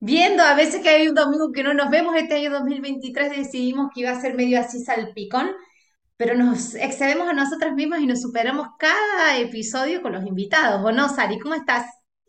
[0.00, 0.42] viendo.
[0.42, 2.16] A veces que hay un domingo que no nos vemos.
[2.16, 5.50] Este año 2023 decidimos que iba a ser medio así salpicón
[6.20, 10.92] pero nos excedemos a nosotras mismas y nos superamos cada episodio con los invitados, ¿o
[10.92, 11.38] no, Sari?
[11.38, 11.86] ¿Cómo estás?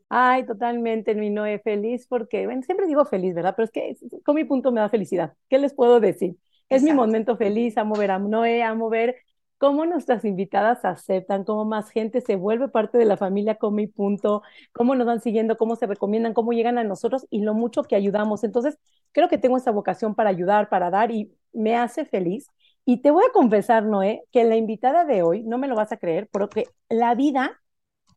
[0.07, 3.53] Ay, totalmente, mi Noé, feliz porque, bueno, siempre digo feliz, ¿verdad?
[3.53, 5.33] Pero es que con mi punto me da felicidad.
[5.49, 6.38] ¿Qué les puedo decir?
[6.69, 9.17] Es mi momento feliz, amo ver a Noé, amo ver
[9.62, 13.86] cómo nuestras invitadas aceptan, cómo más gente se vuelve parte de la familia con mi
[13.86, 14.42] punto,
[14.74, 17.95] cómo nos van siguiendo, cómo se recomiendan, cómo llegan a nosotros y lo mucho que
[17.95, 18.44] ayudamos.
[18.44, 18.80] Entonces,
[19.12, 22.48] creo que tengo esa vocación para ayudar, para dar y me hace feliz
[22.86, 25.92] y te voy a confesar, Noé, que la invitada de hoy, no me lo vas
[25.92, 27.62] a creer, porque la vida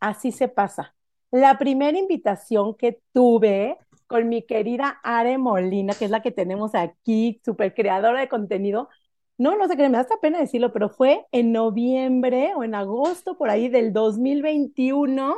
[0.01, 0.95] así se pasa.
[1.31, 6.75] La primera invitación que tuve con mi querida Are Molina, que es la que tenemos
[6.75, 8.89] aquí, súper creadora de contenido,
[9.39, 12.75] no, no sé qué, me da hasta pena decirlo, pero fue en noviembre o en
[12.75, 15.35] agosto por ahí del 2021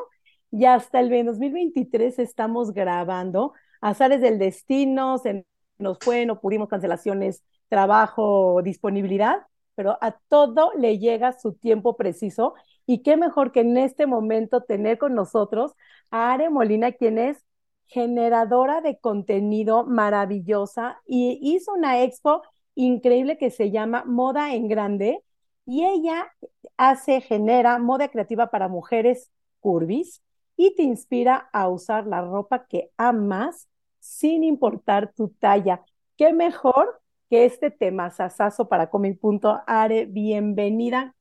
[0.51, 3.53] y hasta el 2023 estamos grabando.
[3.81, 5.47] Azares del destino, se
[5.79, 12.55] nos fue, no pudimos cancelaciones trabajo, disponibilidad, pero a todo le llega su tiempo preciso.
[12.87, 15.73] Y qué mejor que en este momento tener con nosotros
[16.11, 17.45] a Are Molina, quien es
[17.87, 22.43] generadora de contenido maravillosa y hizo una expo
[22.77, 25.25] increíble que se llama Moda en Grande
[25.65, 26.33] y ella
[26.77, 30.23] hace, genera moda creativa para mujeres curvis
[30.57, 35.83] y te inspira a usar la ropa que amas sin importar tu talla.
[36.17, 39.63] ¿Qué mejor que este tema sasazo para Come Punto.
[39.67, 41.15] Are, bienvenida.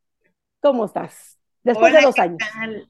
[0.61, 1.39] ¿Cómo estás?
[1.63, 2.37] Después de dos años.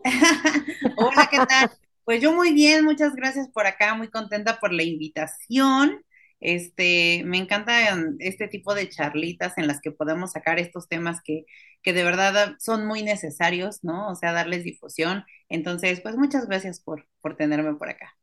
[0.98, 1.72] Hola, ¿qué tal?
[2.04, 6.05] Pues yo muy bien, muchas gracias por acá, muy contenta por la invitación.
[6.40, 11.46] Este, me encanta este tipo de charlitas en las que podemos sacar estos temas que,
[11.82, 14.10] que de verdad son muy necesarios, ¿no?
[14.10, 15.24] O sea, darles difusión.
[15.50, 18.16] Entonces, pues muchas gracias por, por tenerme por acá.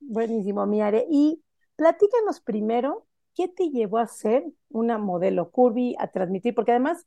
[0.00, 1.06] Buenísimo, mi Are.
[1.10, 1.42] Y
[1.76, 6.54] platícanos primero ¿qué te llevó a ser una modelo curvy, a transmitir?
[6.54, 7.06] Porque además,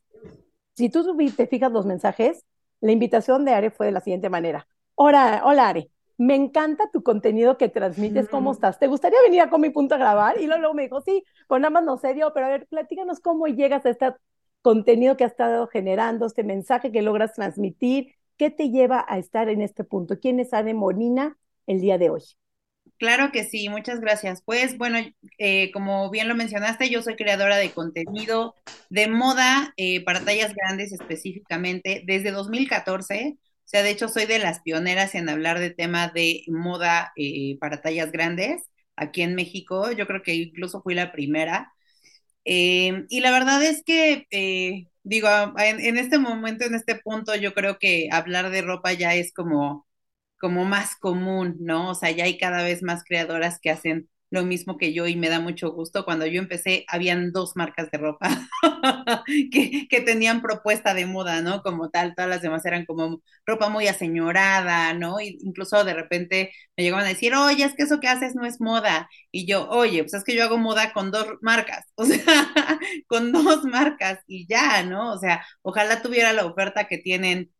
[0.76, 2.44] si tú te fijas los mensajes,
[2.80, 4.68] la invitación de Are fue de la siguiente manera.
[4.94, 8.78] Hola, hola Are, me encanta tu contenido que transmites, ¿cómo estás?
[8.78, 10.40] ¿Te gustaría venir a mi punto a grabar?
[10.40, 13.20] Y luego, me dijo, sí, pues nada más no sé, dio, pero a ver, platícanos
[13.20, 14.12] cómo llegas a este
[14.62, 19.48] contenido que has estado generando, este mensaje que logras transmitir, ¿qué te lleva a estar
[19.48, 20.18] en este punto?
[20.18, 22.22] ¿Quién es Are Molina el día de hoy?
[22.98, 24.42] Claro que sí, muchas gracias.
[24.42, 24.98] Pues bueno,
[25.38, 28.54] eh, como bien lo mencionaste, yo soy creadora de contenido
[28.88, 33.36] de moda eh, para tallas grandes específicamente desde 2014.
[33.66, 37.58] O sea, de hecho soy de las pioneras en hablar de tema de moda eh,
[37.60, 38.62] para tallas grandes
[38.96, 39.90] aquí en México.
[39.92, 41.72] Yo creo que incluso fui la primera.
[42.44, 44.26] y la verdad es que,
[45.02, 45.28] digo,
[45.58, 49.86] en este momento, en este punto, yo creo que hablar de ropa ya es como
[50.40, 51.90] como más común, ¿no?
[51.90, 55.16] O sea, ya hay cada vez más creadoras que hacen lo mismo que yo y
[55.16, 56.04] me da mucho gusto.
[56.04, 58.28] Cuando yo empecé, habían dos marcas de ropa
[59.52, 61.62] que, que, tenían propuesta de moda, ¿no?
[61.62, 65.20] Como tal, todas las demás eran como ropa muy aseñorada, ¿no?
[65.20, 68.44] Y incluso de repente me llegaban a decir, oye, es que eso que haces no
[68.46, 69.08] es moda.
[69.30, 72.24] Y yo, oye, pues es que yo hago moda con dos marcas, o sea,
[73.08, 75.12] con dos marcas y ya, ¿no?
[75.12, 77.52] O sea, ojalá tuviera la oferta que tienen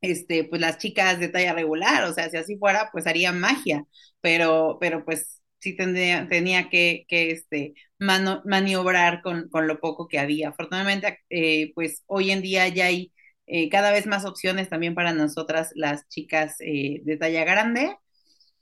[0.00, 3.84] este, pues las chicas de talla regular, o sea, si así fuera, pues haría magia,
[4.20, 10.50] pero, pero pues sí tendría, tenía que, este, maniobrar con, con, lo poco que había.
[10.50, 13.12] Afortunadamente, eh, pues hoy en día ya hay
[13.46, 17.96] eh, cada vez más opciones también para nosotras, las chicas eh, de talla grande.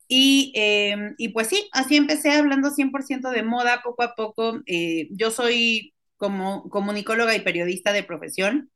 [0.08, 4.60] Y, em, y, pues sí, así empecé hablando 100% de moda poco a poco.
[5.10, 8.70] yo soy como comunicóloga y periodista de profesión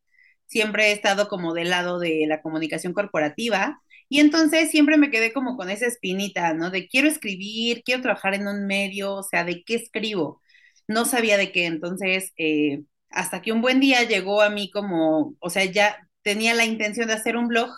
[0.47, 5.33] siempre he estado como del lado de la comunicación corporativa y entonces siempre me quedé
[5.33, 6.71] como con esa espinita, ¿no?
[6.71, 10.43] De quiero escribir, quiero trabajar en un medio, o sea, ¿de qué escribo?
[10.89, 15.35] No sabía de qué, entonces, eh, hasta que un buen día llegó a mí como,
[15.41, 17.71] o sea, ya tenía la intención de hacer un blog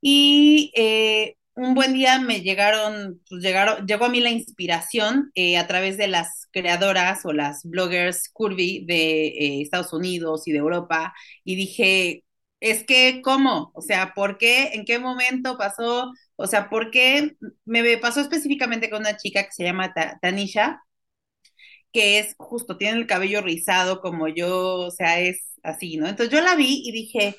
[0.00, 5.58] y eh, un buen día me llegaron, pues llegaron, llegó a mí la inspiración eh,
[5.58, 11.14] a través de las creadoras o las bloggers curvy de Estados Unidos y de Europa
[11.44, 12.24] y dije,
[12.62, 13.72] es que, ¿cómo?
[13.74, 14.70] O sea, ¿por qué?
[14.74, 16.12] ¿En qué momento pasó?
[16.36, 17.36] O sea, ¿por qué?
[17.64, 19.92] Me pasó específicamente con una chica que se llama
[20.22, 20.80] Tanisha,
[21.92, 26.06] que es justo, tiene el cabello rizado como yo, o sea, es así, ¿no?
[26.08, 27.36] Entonces yo la vi y dije,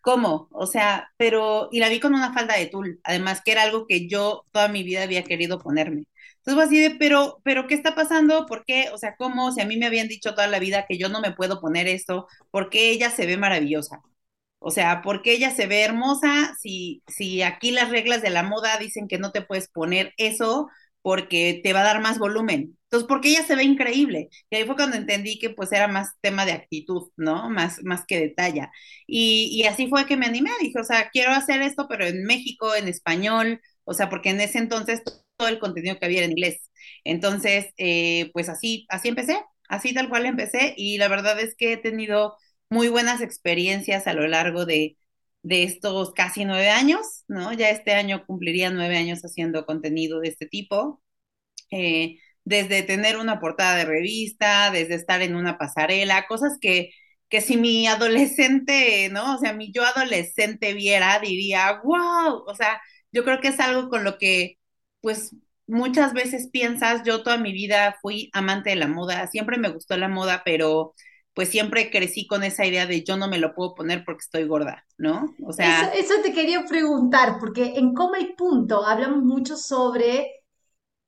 [0.00, 0.48] ¿cómo?
[0.52, 3.86] O sea, pero, y la vi con una falda de tul, además que era algo
[3.86, 6.04] que yo toda mi vida había querido ponerme.
[6.38, 8.46] Entonces fue así de, pero, pero, ¿qué está pasando?
[8.46, 8.90] ¿Por qué?
[8.92, 9.52] O sea, ¿cómo?
[9.52, 11.88] Si a mí me habían dicho toda la vida que yo no me puedo poner
[11.88, 14.02] esto, ¿por qué ella se ve maravillosa?
[14.66, 18.42] O sea, ¿por qué ella se ve hermosa si, si aquí las reglas de la
[18.42, 20.68] moda dicen que no te puedes poner eso
[21.02, 22.78] porque te va a dar más volumen?
[22.84, 24.28] Entonces, porque ella se ve increíble.
[24.50, 27.50] Y ahí fue cuando entendí que pues era más tema de actitud, ¿no?
[27.50, 28.70] Más, más que de talla.
[29.06, 32.24] Y, y así fue que me animé, dije, o sea, quiero hacer esto, pero en
[32.24, 35.02] México, en español, o sea, porque en ese entonces
[35.36, 36.70] todo el contenido que había era en inglés.
[37.04, 41.72] Entonces, eh, pues así, así empecé, así tal cual empecé y la verdad es que
[41.74, 42.36] he tenido
[42.70, 44.96] muy buenas experiencias a lo largo de,
[45.42, 47.52] de estos casi nueve años, ¿no?
[47.52, 51.02] Ya este año cumpliría nueve años haciendo contenido de este tipo.
[51.70, 56.90] Eh, desde tener una portada de revista, desde estar en una pasarela, cosas que,
[57.28, 59.36] que si mi adolescente, ¿no?
[59.36, 62.80] O sea, mi yo adolescente viera, diría, wow, o sea,
[63.12, 64.58] yo creo que es algo con lo que,
[65.00, 65.34] pues,
[65.66, 69.96] muchas veces piensas, yo toda mi vida fui amante de la moda, siempre me gustó
[69.96, 70.94] la moda, pero
[71.34, 74.44] pues siempre crecí con esa idea de yo no me lo puedo poner porque estoy
[74.44, 75.34] gorda, ¿no?
[75.44, 75.90] O sea...
[75.92, 80.30] Eso, eso te quería preguntar, porque en Coma y Punto hablamos mucho sobre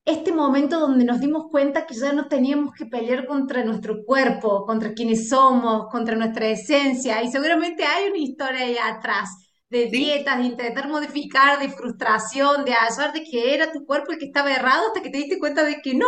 [0.04, 4.64] este momento donde nos dimos cuenta que ya no teníamos que pelear contra nuestro cuerpo,
[4.66, 9.30] contra quienes somos, contra nuestra esencia, y seguramente hay una historia ahí atrás
[9.68, 14.18] de dietas, de intentar modificar, de frustración, de hallar de que era tu cuerpo el
[14.18, 16.06] que estaba errado hasta que te diste cuenta de que no.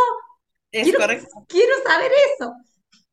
[0.71, 1.26] Es quiero, correcto.
[1.49, 2.53] Quiero saber eso.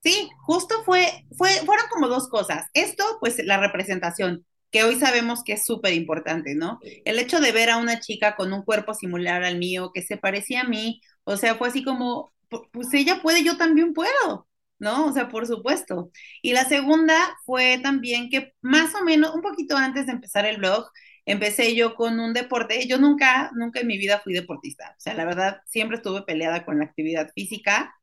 [0.06, 2.68] Sí, justo fue, fue, fueron como dos cosas.
[2.75, 6.80] Esto, pues la representación que hoy sabemos que es súper importante, ¿no?
[7.06, 10.18] El hecho de ver a una chica con un cuerpo similar al mío, que se
[10.18, 12.34] parecía a mí, o sea, fue así como,
[12.72, 14.48] pues ella puede, yo también puedo,
[14.80, 15.07] ¿no?
[15.07, 16.12] O sea, por supuesto.
[16.44, 17.16] Y la segunda
[17.46, 20.88] fue también que más o menos, un poquito antes de empezar el blog,
[21.25, 22.88] empecé yo con un deporte.
[22.88, 24.94] Yo nunca, nunca en mi vida fui deportista.
[24.98, 27.96] O sea, la verdad, siempre estuve peleada con la actividad física.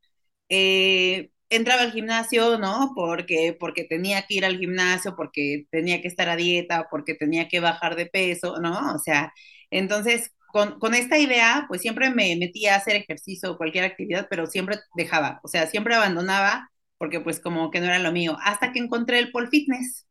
[0.49, 2.93] Eh, entraba al gimnasio, ¿no?
[2.95, 7.49] Porque, porque tenía que ir al gimnasio, porque tenía que estar a dieta, porque tenía
[7.49, 8.95] que bajar de peso, ¿no?
[8.95, 9.33] O sea,
[9.71, 14.27] entonces, con, con esta idea, pues siempre me metía a hacer ejercicio o cualquier actividad,
[14.31, 18.37] pero siempre dejaba, o sea, siempre abandonaba, porque pues como que no era lo mío,
[18.43, 20.07] hasta que encontré el pole fitness.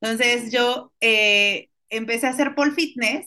[0.00, 3.26] Entonces yo eh, empecé a hacer pole fitness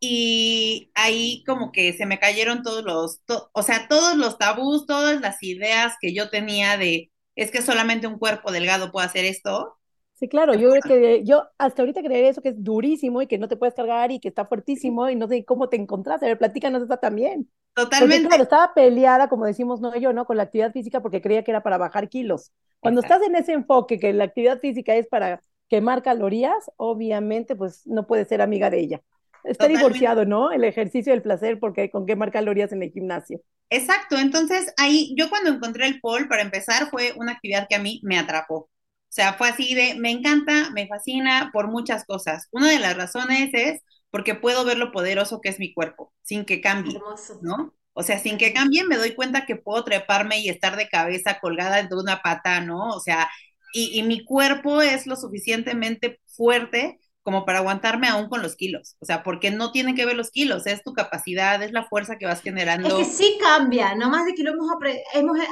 [0.00, 3.20] y ahí como que se me cayeron todos los,
[3.52, 8.06] o sea, todos los tabús, todas las ideas que yo tenía de, es que solamente
[8.06, 9.76] un cuerpo delgado puede hacer esto.
[10.14, 13.38] Sí, claro, yo creo que yo hasta ahorita creería eso que es durísimo y que
[13.38, 16.26] no te puedes cargar y que está fuertísimo y no sé cómo te encontraste.
[16.26, 17.50] A ver, platícanos está también.
[17.74, 18.16] Totalmente.
[18.16, 20.26] Porque, claro, estaba peleada, como decimos no yo, ¿no?
[20.26, 22.52] Con la actividad física porque creía que era para bajar kilos.
[22.80, 27.86] Cuando estás en ese enfoque que la actividad física es para quemar calorías, obviamente, pues
[27.86, 29.02] no puedes ser amiga de ella.
[29.44, 30.52] Está divorciado, ¿no?
[30.52, 33.40] El ejercicio del placer, porque con qué marcar calorías en el gimnasio.
[33.68, 37.80] Exacto, entonces ahí yo cuando encontré el pole, para empezar, fue una actividad que a
[37.80, 38.56] mí me atrapó.
[38.56, 42.46] O sea, fue así de, me encanta, me fascina por muchas cosas.
[42.52, 46.44] Una de las razones es porque puedo ver lo poderoso que es mi cuerpo, sin
[46.44, 47.04] que cambie,
[47.40, 47.74] ¿no?
[47.92, 51.38] O sea, sin que cambie me doy cuenta que puedo treparme y estar de cabeza
[51.40, 52.90] colgada de una pata, ¿no?
[52.90, 53.28] O sea,
[53.72, 58.96] y, y mi cuerpo es lo suficientemente fuerte como para aguantarme aún con los kilos.
[59.00, 62.16] O sea, porque no tienen que ver los kilos, es tu capacidad, es la fuerza
[62.16, 62.88] que vas generando.
[62.88, 64.70] Es que sí cambia, no más de que lo hemos,
[65.14, 65.46] hemos eh,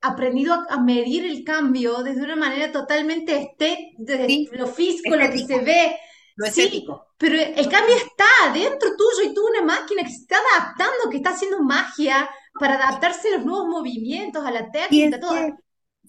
[0.00, 5.38] aprendido a, medir el cambio desde una manera totalmente estética, desde lo físico, lo que
[5.38, 5.96] se ve.
[6.36, 7.08] Lo estético.
[7.18, 8.24] pero el cambio está
[8.54, 12.76] dentro tuyo y tú una máquina que se está adaptando, que está haciendo magia para
[12.76, 15.36] adaptarse a los nuevos movimientos, a la técnica, todo.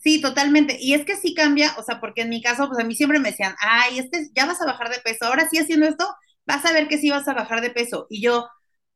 [0.01, 0.77] Sí, totalmente.
[0.79, 3.19] Y es que sí cambia, o sea, porque en mi caso, pues a mí siempre
[3.19, 6.07] me decían, ay, este, ya vas a bajar de peso, ahora sí haciendo esto,
[6.45, 8.07] vas a ver que sí vas a bajar de peso.
[8.09, 8.47] Y yo,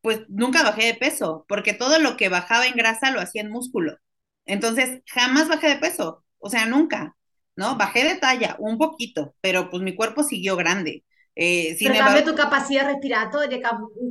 [0.01, 3.51] pues nunca bajé de peso, porque todo lo que bajaba en grasa lo hacía en
[3.51, 3.97] músculo.
[4.45, 7.15] Entonces, jamás bajé de peso, o sea, nunca,
[7.55, 7.77] ¿no?
[7.77, 11.03] Bajé de talla un poquito, pero pues mi cuerpo siguió grande.
[11.35, 13.59] Eh, pero cambió tu capacidad respiratoria,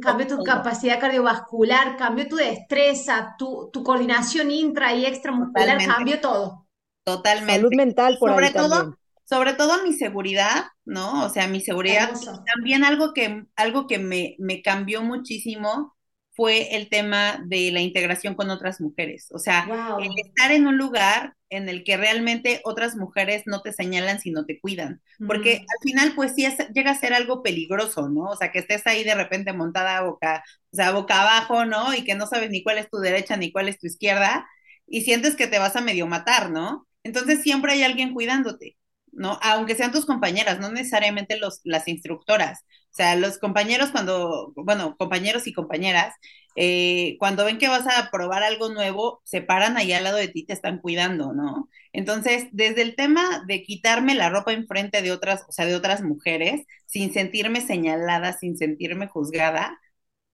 [0.01, 6.64] cambió tu capacidad cardiovascular, cambió tu destreza, tu, tu coordinación intra y extramuscular, cambió todo.
[7.05, 7.53] Totalmente.
[7.53, 8.99] Salud mental por sobre ahí todo, también.
[9.25, 11.25] Sobre todo mi seguridad, ¿no?
[11.25, 12.11] O sea, mi seguridad.
[12.55, 15.95] También algo que, algo que me, me cambió muchísimo
[16.35, 19.29] fue el tema de la integración con otras mujeres.
[19.33, 19.69] O sea,
[20.01, 24.45] el estar en un lugar en el que realmente otras mujeres no te señalan, sino
[24.45, 25.01] te cuidan.
[25.27, 28.25] Porque al final, pues sí, llega a ser algo peligroso, ¿no?
[28.25, 30.43] O sea, que estés ahí de repente montada boca,
[30.73, 31.95] o sea, boca abajo, ¿no?
[31.95, 34.45] Y que no sabes ni cuál es tu derecha ni cuál es tu izquierda,
[34.87, 36.87] y sientes que te vas a medio matar, ¿no?
[37.05, 38.77] Entonces siempre hay alguien cuidándote.
[39.13, 39.39] ¿no?
[39.43, 42.61] Aunque sean tus compañeras, no necesariamente los, las instructoras.
[42.93, 46.15] O sea, los compañeros cuando, bueno, compañeros y compañeras,
[46.57, 50.29] eh, cuando ven que vas a probar algo nuevo, se paran ahí al lado de
[50.29, 51.69] ti, te están cuidando, ¿no?
[51.93, 56.03] Entonces, desde el tema de quitarme la ropa enfrente de otras, o sea, de otras
[56.03, 59.79] mujeres, sin sentirme señalada, sin sentirme juzgada,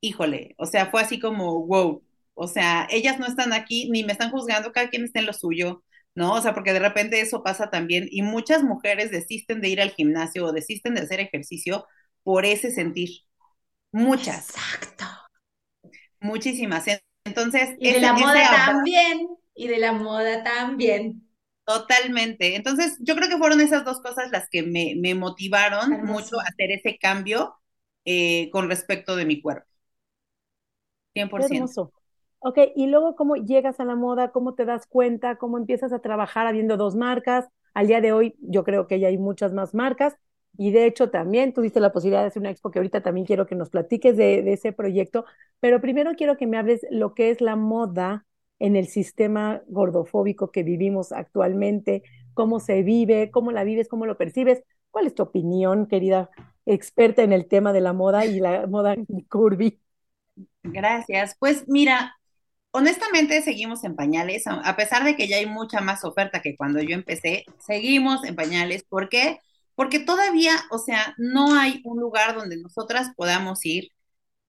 [0.00, 2.02] híjole, o sea, fue así como, wow,
[2.34, 5.32] o sea, ellas no están aquí, ni me están juzgando, cada quien está en lo
[5.32, 5.82] suyo,
[6.14, 6.34] ¿no?
[6.34, 9.90] O sea, porque de repente eso pasa también y muchas mujeres desisten de ir al
[9.90, 11.86] gimnasio o desisten de hacer ejercicio
[12.22, 13.10] por ese sentir.
[13.92, 14.50] Muchas.
[14.50, 15.04] Exacto.
[16.20, 16.84] Muchísimas.
[17.24, 17.70] Entonces.
[17.78, 19.28] Y de la moda también.
[19.54, 21.26] Y de la moda también.
[21.64, 22.56] Totalmente.
[22.56, 26.72] Entonces, yo creo que fueron esas dos cosas las que me, motivaron mucho a hacer
[26.72, 27.54] ese cambio
[28.04, 29.68] eh, con respecto de mi cuerpo.
[31.14, 31.92] 100%.
[32.42, 35.98] Ok, y luego cómo llegas a la moda, cómo te das cuenta, cómo empiezas a
[35.98, 37.48] trabajar habiendo dos marcas.
[37.74, 40.16] Al día de hoy yo creo que ya hay muchas más marcas
[40.56, 43.46] y de hecho también tuviste la posibilidad de hacer una expo que ahorita también quiero
[43.46, 45.26] que nos platiques de, ese proyecto,
[45.60, 48.24] pero primero quiero que me hables lo que es la moda
[48.58, 54.16] en el sistema gordofóbico que vivimos actualmente, cómo se vive, cómo la vives, cómo lo
[54.16, 54.62] percibes.
[54.90, 56.30] ¿Cuál es tu opinión, querida
[56.66, 58.96] experta en el tema de la moda y la moda
[59.30, 59.78] curvy?
[60.62, 61.36] Gracias.
[61.38, 62.19] Pues mira,
[62.72, 66.80] honestamente seguimos en pañales, a pesar de que ya hay mucha más oferta que cuando
[66.80, 68.84] yo empecé, seguimos en pañales.
[68.88, 69.38] ¿Por qué?
[69.74, 73.90] Porque todavía, o sea, no hay un lugar donde nosotras podamos ir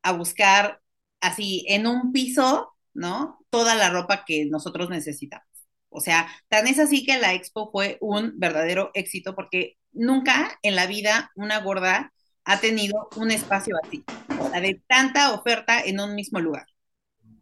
[0.04, 0.82] a buscar
[1.22, 3.40] así en un piso, ¿no?
[3.50, 5.48] Toda la ropa que nosotros necesitamos.
[5.90, 10.76] O sea, tan es así que la expo fue un verdadero éxito porque nunca en
[10.76, 12.14] la vida una gorda
[12.46, 14.04] ha tenido un espacio así,
[14.40, 16.66] o sea, de tanta oferta en un mismo lugar.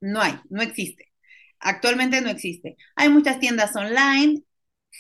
[0.02, 1.12] No hay, no existe.
[1.60, 2.78] Actualmente no existe.
[2.96, 4.44] Hay muchas tiendas online,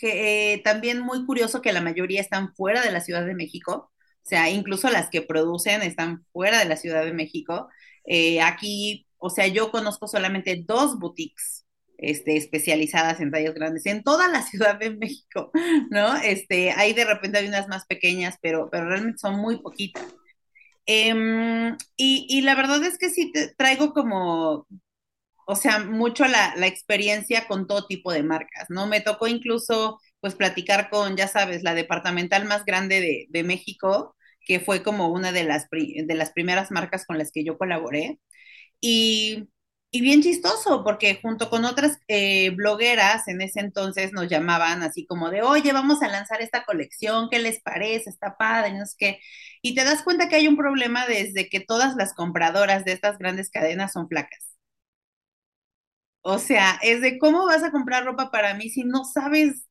[0.02, 3.92] eh, también muy curioso que la mayoría están fuera de la Ciudad de México,
[4.24, 7.70] o sea, incluso las que producen están fuera de la Ciudad de México.
[8.06, 11.66] Eh, aquí, o sea, yo conozco solamente dos boutiques
[11.98, 15.52] este, especializadas en tallas grandes en toda la Ciudad de México,
[15.90, 16.16] ¿no?
[16.18, 20.06] Este, ahí de repente hay unas más pequeñas, pero, pero realmente son muy poquitas.
[20.86, 24.66] Em, y, y, la verdad es que sí te traigo como
[25.50, 28.86] o sea, mucho la, experiencia con todo tipo de marcas, ¿no?
[28.88, 34.16] Me tocó incluso, pues, platicar con, ya sabes, la departamental más grande de, México,
[34.46, 38.20] que fue como una de las, de las primeras marcas con las que yo colaboré.
[38.82, 39.50] Y,
[39.92, 45.32] bien chistoso, porque junto con otras eh, blogueras en ese entonces nos llamaban así como
[45.32, 48.10] de, oye, vamos a lanzar esta colección, ¿qué les parece?
[48.12, 49.20] Está padre, no sé qué.
[49.64, 53.18] Y te das cuenta que hay un problema desde que todas las compradoras de estas
[53.18, 54.49] grandes cadenas son flacas.
[56.22, 59.66] O sea, es de cómo vas a comprar ropa para mí si no sabes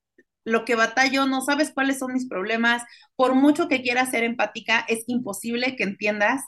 [0.45, 2.83] lo que batallo, no sabes cuáles son mis problemas.
[3.17, 6.43] Por mucho que quieras ser empática, es imposible que entiendas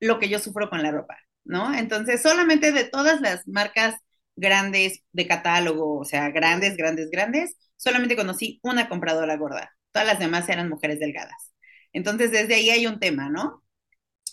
[0.00, 1.72] lo que yo sufro con la ropa, ¿no?
[1.74, 3.96] Entonces, solamente de todas las marcas
[4.36, 9.70] grandes de catálogo, o sea, grandes, grandes, grandes, solamente conocí una compradora gorda.
[9.92, 11.52] Todas las demás eran mujeres delgadas.
[11.92, 13.62] Entonces, desde ahí hay un tema, ¿no?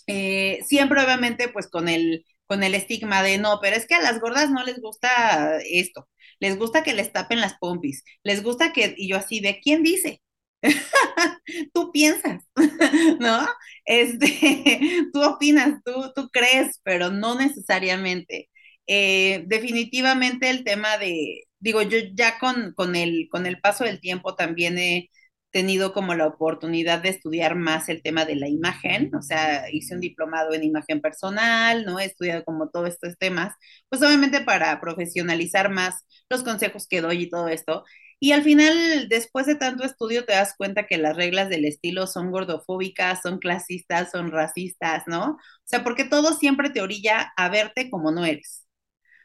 [0.06, 4.02] Eh, siempre, obviamente, pues con el con el estigma de no, pero es que a
[4.02, 6.06] las gordas no les gusta esto,
[6.38, 9.82] les gusta que les tapen las pompis, les gusta que, y yo así, ¿de quién
[9.82, 10.20] dice?
[11.72, 12.44] tú piensas,
[13.20, 13.46] ¿no?
[13.86, 14.78] Este,
[15.14, 18.50] tú opinas, tú, tú crees, pero no necesariamente.
[18.86, 23.98] Eh, definitivamente el tema de, digo, yo ya con, con, el, con el paso del
[24.00, 25.08] tiempo también he
[25.52, 29.94] tenido como la oportunidad de estudiar más el tema de la imagen, o sea, hice
[29.94, 32.00] un diplomado en imagen personal, ¿no?
[32.00, 33.54] He estudiado como todos estos temas,
[33.88, 37.84] pues obviamente para profesionalizar más los consejos que doy y todo esto.
[38.20, 42.06] Y al final, después de tanto estudio, te das cuenta que las reglas del estilo
[42.06, 45.32] son gordofóbicas, son clasistas, son racistas, ¿no?
[45.32, 48.66] O sea, porque todo siempre te orilla a verte como no eres.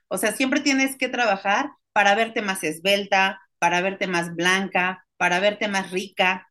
[0.09, 5.39] O sea, siempre tienes que trabajar para verte más esbelta, para verte más blanca, para
[5.39, 6.49] verte más rica,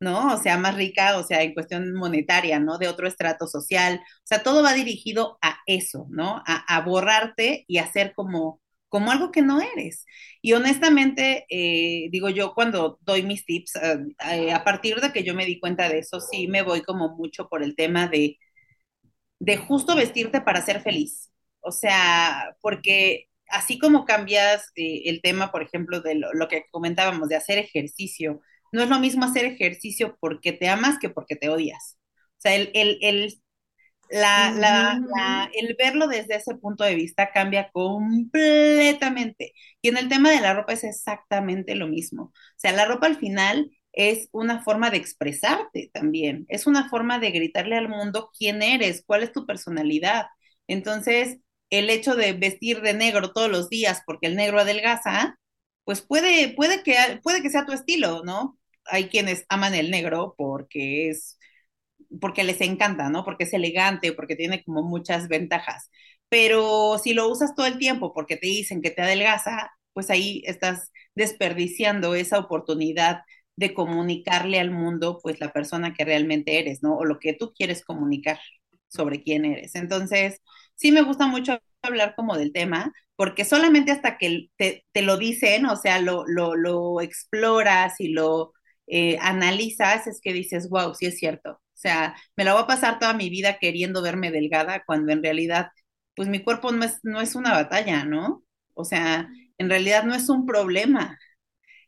[0.00, 0.34] ¿no?
[0.34, 2.78] O sea, más rica, o sea, en cuestión monetaria, ¿no?
[2.78, 4.00] De otro estrato social.
[4.02, 6.42] O sea, todo va dirigido a eso, ¿no?
[6.46, 10.04] A, borrarte y hacer como, como algo que no eres.
[10.42, 13.98] Y honestamente, eh, digo yo, cuando doy mis tips, eh,
[14.32, 17.16] eh, a partir de que yo me di cuenta de eso, sí me voy como
[17.16, 18.38] mucho por el tema de,
[19.38, 21.30] de justo vestirte para ser feliz.
[21.60, 27.28] O sea, porque así como cambias eh, el tema, por ejemplo, de lo, que comentábamos,
[27.28, 28.40] de hacer ejercicio,
[28.72, 31.98] no es lo mismo hacer ejercicio porque te amas que porque te odias.
[32.38, 33.34] O sea, el, el, el,
[34.10, 39.52] la, el verlo desde ese punto de vista cambia completamente.
[39.82, 42.24] Y en el tema de la ropa es exactamente lo mismo.
[42.24, 47.18] O sea, la ropa al final es una forma de expresarte también, es una forma
[47.20, 50.26] de gritarle al mundo quién eres, cuál es tu personalidad.
[50.66, 51.38] Entonces,
[51.70, 55.38] el hecho de vestir de negro todos los días porque el negro adelgaza,
[55.84, 58.58] pues puede, puede, que, puede que sea tu estilo, ¿no?
[58.86, 61.38] Hay quienes aman el negro porque es,
[62.20, 63.24] porque les encanta, ¿no?
[63.24, 65.90] Porque es elegante, porque tiene como muchas ventajas.
[66.28, 70.42] Pero si lo usas todo el tiempo porque te dicen que te adelgaza, pues ahí
[70.46, 73.22] estás desperdiciando esa oportunidad
[73.56, 76.96] de comunicarle al mundo, pues la persona que realmente eres, ¿no?
[76.96, 78.38] O lo que tú quieres comunicar
[78.94, 79.74] sobre quién eres.
[79.74, 80.40] Entonces,
[80.74, 85.66] sí me gusta mucho hablar como del tema, porque solamente hasta que te, lo dicen,
[85.66, 88.52] o sea, lo, lo, lo exploras y lo
[88.86, 91.52] eh, analizas, es que dices, wow, sí es cierto.
[91.52, 95.22] O sea, me la voy a pasar toda mi vida queriendo verme delgada, cuando en
[95.22, 95.68] realidad,
[96.16, 98.44] pues mi cuerpo no es, no es una batalla, ¿no?
[98.74, 101.18] O sea, en realidad no es un problema.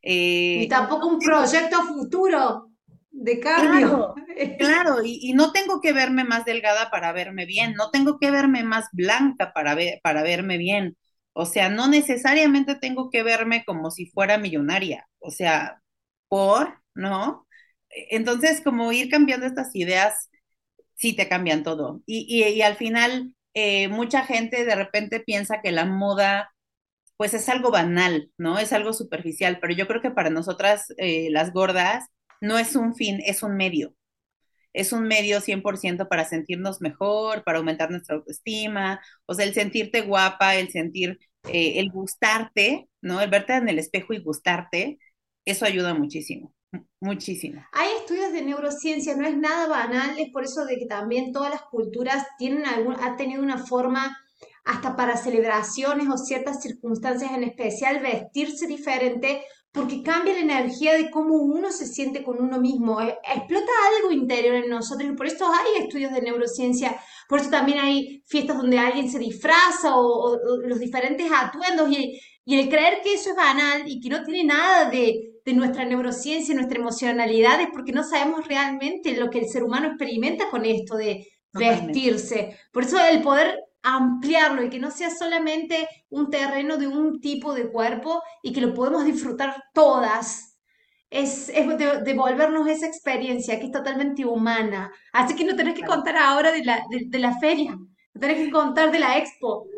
[0.03, 2.71] Eh, y tampoco un proyecto futuro
[3.17, 4.15] de cambio.
[4.59, 8.63] Claro, y, no tengo que verme más delgada para verme bien, no tengo que verme
[8.63, 10.97] más blanca para, ver, para verme bien.
[11.33, 15.09] O sea, no necesariamente tengo que verme como si fuera millonaria.
[15.19, 15.81] O sea,
[16.29, 17.47] por, ¿no?
[17.91, 20.31] Entonces, como ir cambiando estas ideas,
[20.95, 22.03] sí te cambian todo.
[22.07, 26.51] Y, y, al final, eh, mucha gente de repente piensa que la moda
[27.17, 28.59] pues es algo banal, ¿no?
[28.59, 32.07] Es algo superficial, pero yo creo que para nosotras, eh, las gordas,
[32.41, 33.95] no es un fin, es un medio.
[34.73, 40.03] Es un medio 100% para sentirnos mejor, para aumentar nuestra autoestima, o sea, el sentirte
[40.03, 43.21] guapa, el sentir, eh, el gustarte, ¿no?
[43.21, 44.99] El verte en el espejo y gustarte,
[45.47, 46.53] eso ayuda muchísimo,
[47.01, 47.65] muchísimo.
[47.73, 51.51] Hay estudios de neurociencia, no es nada banal, es por eso de que también todas
[51.51, 54.19] las culturas tienen algún, han tenido una forma
[54.67, 59.43] hasta para celebraciones o ciertas circunstancias en especial, vestirse diferente,
[59.77, 63.01] porque cambia la energía de cómo uno se siente con uno mismo.
[63.01, 67.51] Eh, explota algo interior en nosotros y por eso hay estudios de neurociencia, por eso
[67.51, 73.01] también hay fiestas donde alguien se disfraza o, los diferentes atuendos y, y, el creer
[73.03, 77.61] que eso es banal y que no tiene nada de, de nuestra neurociencia, nuestra emocionalidad,
[77.61, 82.59] es porque no sabemos realmente lo que el ser humano experimenta con esto de vestirse.
[82.73, 87.55] Por eso el poder ampliarlo y que no sea solamente un terreno de un tipo
[87.55, 90.59] de cuerpo y que lo podemos disfrutar todas.
[91.09, 94.93] Es, devolvernos esa experiencia que es totalmente humana.
[95.13, 98.51] Así que no tenés que contar ahora de la, de, la feria, no tenés que
[98.51, 99.69] contar de la expo.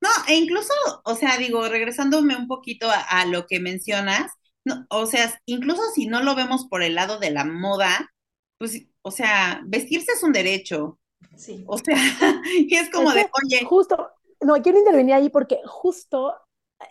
[0.00, 0.72] No, e incluso,
[1.04, 4.32] o sea, digo, regresándome un poquito a, lo que mencionas,
[4.64, 8.10] no, o sea, incluso si no lo vemos por el lado de la moda,
[8.58, 10.98] pues, o sea, vestirse es un derecho,
[11.36, 11.64] Sí.
[11.66, 11.94] O sea,
[12.58, 13.64] y es como de, oye.
[13.64, 14.10] Justo,
[14.40, 16.34] no, quiero intervenir ahí porque justo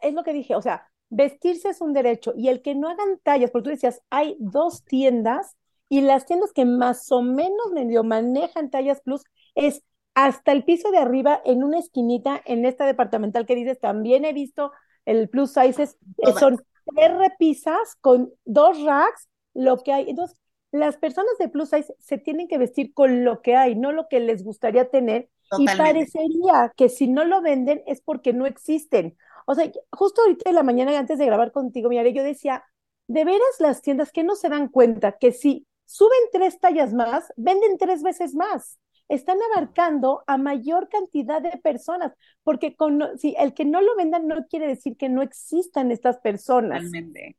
[0.01, 3.19] es lo que dije, o sea, vestirse es un derecho y el que no hagan
[3.23, 5.55] tallas, porque tú decías, hay dos tiendas
[5.89, 9.23] y las tiendas que más o menos medio manejan tallas plus
[9.55, 9.83] es
[10.15, 14.33] hasta el piso de arriba en una esquinita en esta departamental que dices, también he
[14.33, 14.71] visto
[15.05, 16.57] el plus sizes, eh, son
[16.95, 20.09] tres repisas con dos racks, lo que hay.
[20.09, 20.37] Entonces,
[20.73, 24.07] las personas de plus size se tienen que vestir con lo que hay, no lo
[24.09, 25.29] que les gustaría tener.
[25.59, 29.15] Y parecería que si no lo venden es porque no existen.
[29.45, 32.63] O sea, justo ahorita en la mañana antes de grabar contigo, mi yo decía,
[33.07, 37.31] de veras las tiendas que no se dan cuenta que si suben tres tallas más,
[37.37, 42.13] venden tres veces más están abarcando a mayor cantidad de personas,
[42.43, 46.17] porque con, si el que no lo vendan no quiere decir que no existan estas
[46.19, 46.83] personas.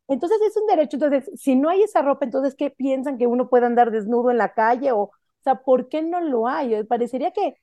[0.07, 3.49] Entonces es un derecho, entonces si no hay esa ropa, entonces ¿qué piensan que uno
[3.49, 4.91] puede andar desnudo en la calle?
[4.91, 5.11] O, o
[5.43, 6.83] sea, ¿por qué no lo hay?
[6.83, 7.57] Parecería que,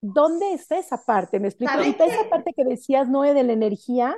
[0.00, 1.40] ¿dónde está esa parte?
[1.40, 1.72] ¿Me explico?
[1.82, 4.16] Y esa parte que decías, Noé, de la energía,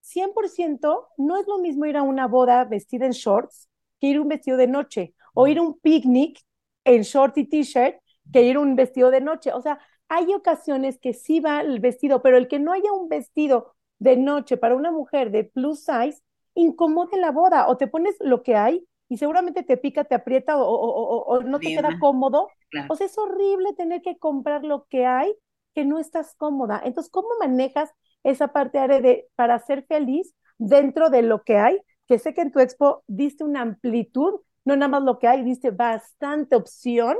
[0.00, 3.68] 100% no es lo mismo ir a una boda vestida en shorts
[4.00, 6.40] que ir un vestido de noche o ir a un picnic
[6.84, 7.96] en short y t-shirt
[8.32, 9.52] que ir un vestido de noche.
[9.52, 13.08] O sea, hay ocasiones que sí va el vestido, pero el que no haya un
[13.08, 16.22] vestido de noche para una mujer de plus size,
[16.54, 20.54] incomode la boda o te pones lo que hay y seguramente te pica, te aprieta
[20.56, 22.48] o, no te queda cómodo.
[22.88, 25.34] O sea, es horrible tener que comprar lo que hay
[25.74, 26.80] que no estás cómoda.
[26.84, 27.90] Entonces, ¿cómo manejas
[28.22, 31.80] esa parte de para ser feliz dentro de lo que hay?
[32.06, 35.42] Que sé que en tu expo diste una amplitud, no nada más lo que hay,
[35.42, 37.16] diste bastante opción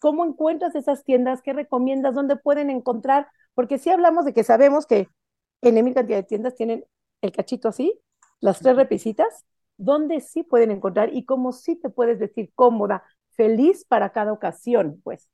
[0.00, 1.42] ¿cómo encuentras esas tiendas?
[1.42, 2.14] ¿Qué recomiendas?
[2.14, 3.28] ¿Dónde pueden encontrar?
[3.54, 5.08] Porque sí hablamos de que sabemos que
[5.62, 6.84] en mil cantidad de tiendas tienen
[7.20, 8.00] el cachito así,
[8.40, 9.44] las tres repisitas,
[9.76, 13.04] ¿dónde sí pueden encontrar y cómo sí te puedes decir cómoda,
[13.36, 15.28] feliz para cada ocasión, pues.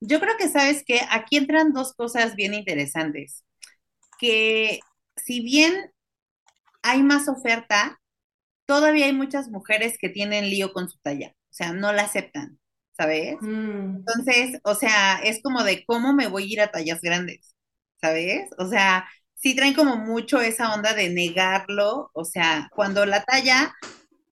[0.00, 3.44] Yo creo que sabes que aquí entran dos cosas bien interesantes.
[4.18, 4.80] Que
[5.16, 5.92] si bien
[6.82, 8.00] hay más oferta,
[8.66, 12.60] todavía hay muchas mujeres que tienen lío con su talla, o sea, no la aceptan,
[12.98, 13.36] ¿sabes?
[13.40, 13.96] Mm.
[13.96, 17.54] Entonces, o sea, es como de cómo me voy a ir a tallas grandes,
[18.00, 18.50] ¿sabes?
[18.58, 23.72] O sea, sí traen como mucho esa onda de negarlo, o sea, cuando la talla,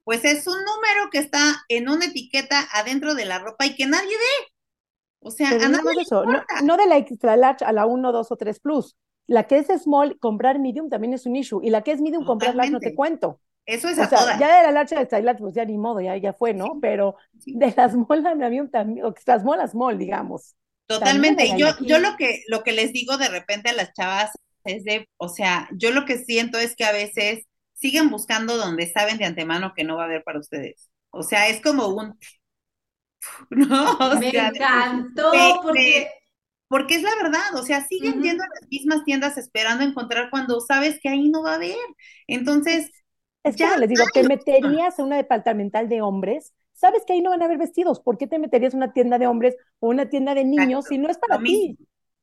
[0.05, 3.87] pues es un número que está en una etiqueta adentro de la ropa y que
[3.87, 4.53] nadie ve.
[5.21, 6.25] O sea, a no, eso,
[6.63, 8.97] no, de la extra large a la 1, 2 o 3 plus.
[9.29, 11.61] La que es small, comprar medium también es un issue.
[11.65, 13.41] Y la que es medium, comprar large no te cuento.
[13.67, 16.01] Eso es o sea, Ya de la large a extra large, pues ya ni modo,
[16.01, 16.79] ya, ya fue, ¿no?
[16.81, 20.55] Pero de las a medium también, o extra small a small, digamos.
[20.87, 21.47] Totalmente.
[21.47, 24.31] Y yo, yo lo que, lo que les digo de repente a las chavas
[24.65, 28.91] es de, o sea, yo lo que siento es que a veces siguen buscando donde
[28.91, 30.91] saben de antemano que no va a haber para ustedes.
[31.11, 32.19] O sea, es como un...
[33.51, 36.09] No, Me encantó porque...
[36.69, 40.61] porque es la verdad, o sea, siguen yendo a las mismas tiendas esperando encontrar cuando
[40.61, 41.77] sabes que ahí no va a haber.
[42.27, 42.91] Entonces,
[43.47, 47.31] es ya les digo, te meterías en una departamental de hombres, sabes que ahí no
[47.31, 50.09] van a haber vestidos, ¿por qué te meterías en una tienda de hombres o una
[50.09, 51.79] tienda de niños si no es para ti?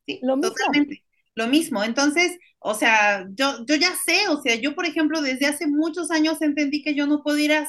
[0.06, 0.52] Sí, lo mismo.
[0.52, 1.82] Totalmente lo mismo.
[1.82, 6.10] Entonces, o sea, yo, yo ya sé, o sea, yo, por ejemplo, desde hace muchos
[6.10, 7.68] años entendí que yo no puedo ir a,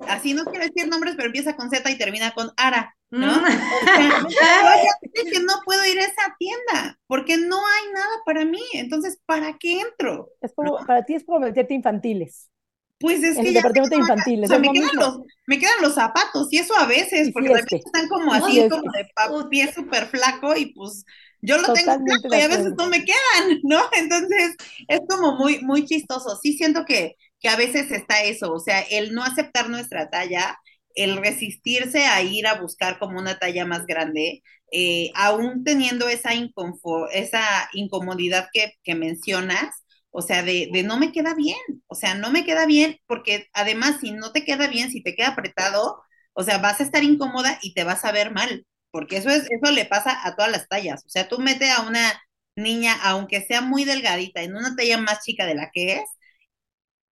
[0.00, 3.26] así no quiero decir nombres, pero empieza con Z y termina con Ara, ¿no?
[3.26, 3.44] Mm.
[3.44, 7.92] O sea, yo ya sé que no puedo ir a esa tienda, porque no hay
[7.92, 8.62] nada para mí.
[8.74, 10.30] Entonces, ¿para qué entro?
[10.40, 12.50] Es como, para ti es como meterte infantiles.
[12.98, 14.50] Pues es en que el departamento de infantiles.
[14.50, 17.82] O sea, me, quedan los, me, quedan los, zapatos y eso a veces, porque también
[17.84, 21.04] están como así, como de pie súper flaco y pues
[21.42, 21.92] yo lo tengo
[22.30, 23.82] y a veces no me quedan, ¿no?
[23.92, 24.56] Entonces
[24.88, 26.38] es como muy, muy chistoso.
[26.42, 30.58] Sí siento que, que a veces está eso, o sea, el no aceptar nuestra talla,
[30.94, 36.30] el resistirse a ir a buscar como una talla más grande, eh, aún teniendo esa,
[37.12, 39.84] esa incomodidad que, que mencionas,
[40.16, 43.48] o sea, de, de, no me queda bien, o sea, no me queda bien porque
[43.52, 46.02] además si no te queda bien, si te queda apretado,
[46.32, 49.46] o sea, vas a estar incómoda y te vas a ver mal porque eso, es,
[49.50, 51.04] eso le pasa a todas las tallas.
[51.04, 52.18] O sea, tú metes a una
[52.56, 56.04] niña, aunque sea muy delgadita, en una talla más chica de la que es,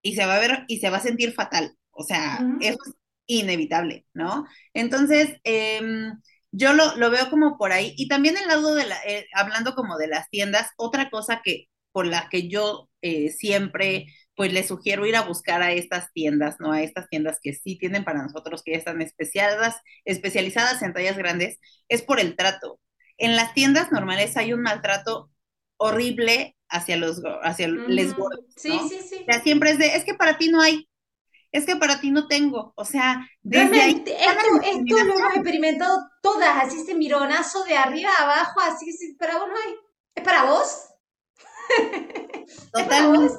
[0.01, 1.77] y se va a ver y se va a sentir fatal.
[1.91, 2.95] O sea, eso es
[3.27, 4.47] inevitable, ¿no?
[4.73, 6.13] Entonces, em,
[6.53, 7.93] yo lo, lo, veo como por ahí.
[7.99, 11.67] Y también el lado de la, eh, hablando como de las tiendas, otra cosa que
[11.95, 16.57] por la que yo eh, siempre pues les sugiero ir a buscar a estas tiendas,
[16.59, 16.73] ¿no?
[16.73, 21.17] A estas tiendas que sí tienen para nosotros, que ya están especializadas, especializadas en tallas
[21.17, 22.81] grandes, es por el trato.
[23.17, 25.31] En las tiendas normales hay un maltrato
[25.77, 28.45] horrible hacia los hacia les gordos.
[28.57, 29.19] Sí, sí, sí.
[29.21, 30.89] O sea, siempre es de, es que para ti no hay,
[31.53, 32.73] es que para ti no tengo.
[32.75, 38.11] O sea, desde ahí, esto, esto lo hemos experimentado todas, así ese mironazo de arriba
[38.19, 39.77] a abajo, así, sí, para vos no hay.
[40.17, 40.89] ¿Es para vos?
[42.73, 43.35] Totalmente.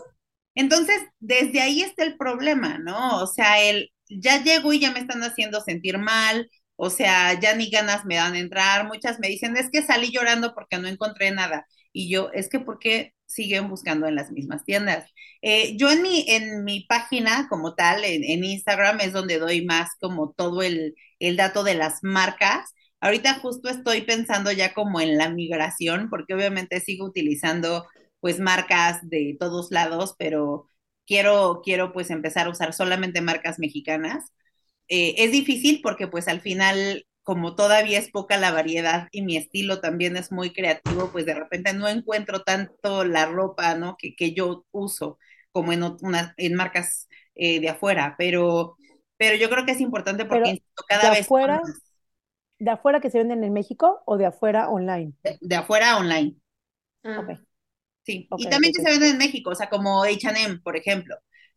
[0.56, 3.22] Entonces, desde ahí está el problema, ¿no?
[3.22, 7.56] O sea, el ya llego y ya me están haciendo sentir mal, o sea, ya
[7.56, 8.88] ni ganas me dan de entrar.
[8.88, 11.66] Muchas me dicen, es que salí llorando porque no encontré nada.
[11.94, 15.10] Y yo, es que ¿por qué siguen buscando en las mismas tiendas?
[15.42, 19.66] Eh, yo en mi, en mi página como tal, en, en, Instagram, es donde doy
[19.66, 22.72] más como todo el, el dato de las marcas.
[23.00, 27.86] Ahorita justo estoy pensando ya como en la migración, porque obviamente sigo utilizando
[28.20, 30.68] pues marcas de todos lados, pero
[31.06, 34.32] quiero, quiero pues empezar a usar solamente marcas mexicanas.
[34.88, 39.38] Eh, es difícil porque pues al final, como todavía es poca la variedad y mi
[39.38, 43.96] estilo también es muy creativo, pues de repente no encuentro tanto la ropa, ¿no?
[43.98, 45.18] Que, que yo uso
[45.52, 48.76] como en, una, en marcas eh, de afuera, pero,
[49.18, 51.22] pero yo creo que es importante porque cada vez...
[51.22, 51.62] Afuera,
[52.58, 55.14] ¿De afuera que se venden en México o de afuera online?
[55.42, 56.36] De, afuera online.
[57.04, 57.22] Ah.
[58.06, 61.16] Sí, y también que se venden en México, o sea, como H&M, por ejemplo,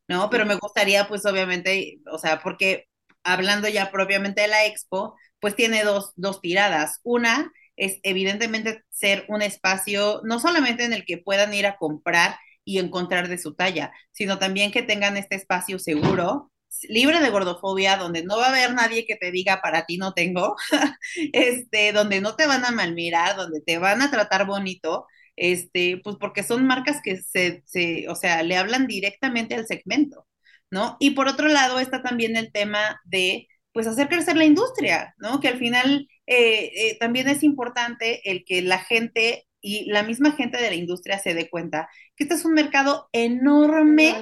[0.09, 0.31] ¿no?
[0.31, 2.87] Pero me gustaría, pues, obviamente, o sea, porque
[3.23, 7.01] hablando ya propiamente de la expo, pues tiene dos, dos tiradas.
[7.03, 12.37] Una es evidentemente ser un espacio no solamente en el que puedan ir a comprar
[12.65, 16.53] y encontrar de su talla, sino también que tengan este espacio seguro,
[16.89, 20.13] libre de gordofobia, donde no va a haber nadie que te diga para ti no
[20.13, 20.57] tengo,
[21.33, 25.07] este, donde no te van a malmirar, donde te van a tratar bonito,
[25.39, 30.27] este, pues porque son marcas que se, se, o sea, le hablan directamente al segmento,
[30.71, 30.97] ¿no?
[31.01, 35.41] Y por otro lado está también el tema de, pues hacer crecer la industria, ¿no?
[35.41, 40.33] Que al final eh, eh, también es importante el que la gente y la misma
[40.33, 44.15] gente de la industria se dé cuenta que este es un mercado enorme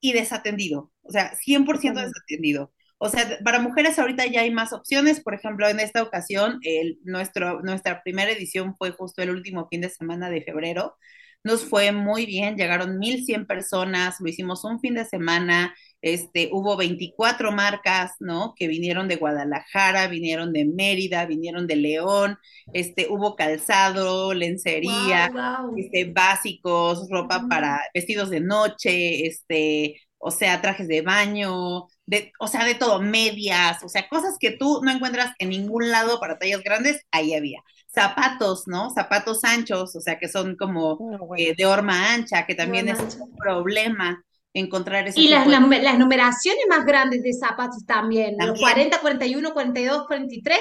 [0.00, 2.73] y desatendido, o sea, 100% desatendido.
[2.98, 5.20] O sea, para mujeres ahorita ya hay más opciones.
[5.22, 9.80] Por ejemplo, en esta ocasión, el, nuestro, nuestra primera edición fue justo el último fin
[9.82, 10.96] de semana de febrero.
[11.42, 16.76] Nos fue muy bien, llegaron 1.100 personas, lo hicimos un fin de semana, este, hubo
[16.76, 18.54] 24 marcas, ¿no?
[18.56, 22.38] Que vinieron de Guadalajara, vinieron de Mérida, vinieron de León,
[22.72, 25.30] este, hubo calzado, lencería,
[25.76, 32.46] Este, básicos, ropa para vestidos de noche, este, o sea, trajes de baño, de, o
[32.46, 36.38] sea, de todo, medias, o sea, cosas que tú no encuentras en ningún lado para
[36.38, 37.60] tallas grandes, ahí había.
[37.86, 38.90] Zapatos, ¿no?
[38.90, 42.98] Zapatos anchos, o sea, que son como ah, eh, de horma ancha, que también es
[43.00, 48.60] un problema encontrar ese Y las, las numeraciones más grandes de zapatos también, también.
[48.60, 50.58] 40, 41, 42, 43.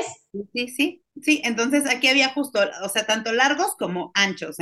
[0.53, 4.57] Sí, sí, sí, entonces aquí había justo, o sea, tanto largos como anchos.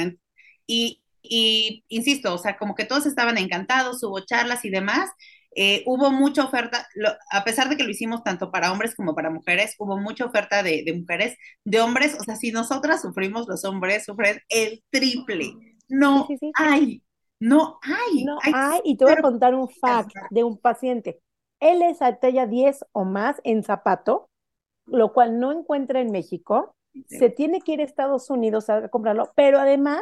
[0.68, 5.10] Y, y insisto, o sea, como que todos estaban encantados, hubo charlas y demás.
[5.54, 6.88] Eh, hubo mucha oferta,
[7.30, 10.64] a pesar de que lo hicimos tanto para hombres como para mujeres, hubo mucha oferta
[10.64, 15.54] de, mujeres, de hombres, o sea, si nosotras sufrimos, los hombres sufren el triple.
[15.90, 17.04] No hay,
[17.40, 18.24] no hay.
[18.24, 21.20] No hay, y te voy a contar un fact de un paciente.
[21.60, 24.30] Él es a talla 10 o más en zapato,
[24.86, 26.76] lo cual no encuentra en México.
[27.08, 30.02] Se tiene que ir a Estados Unidos a comprarlo, pero además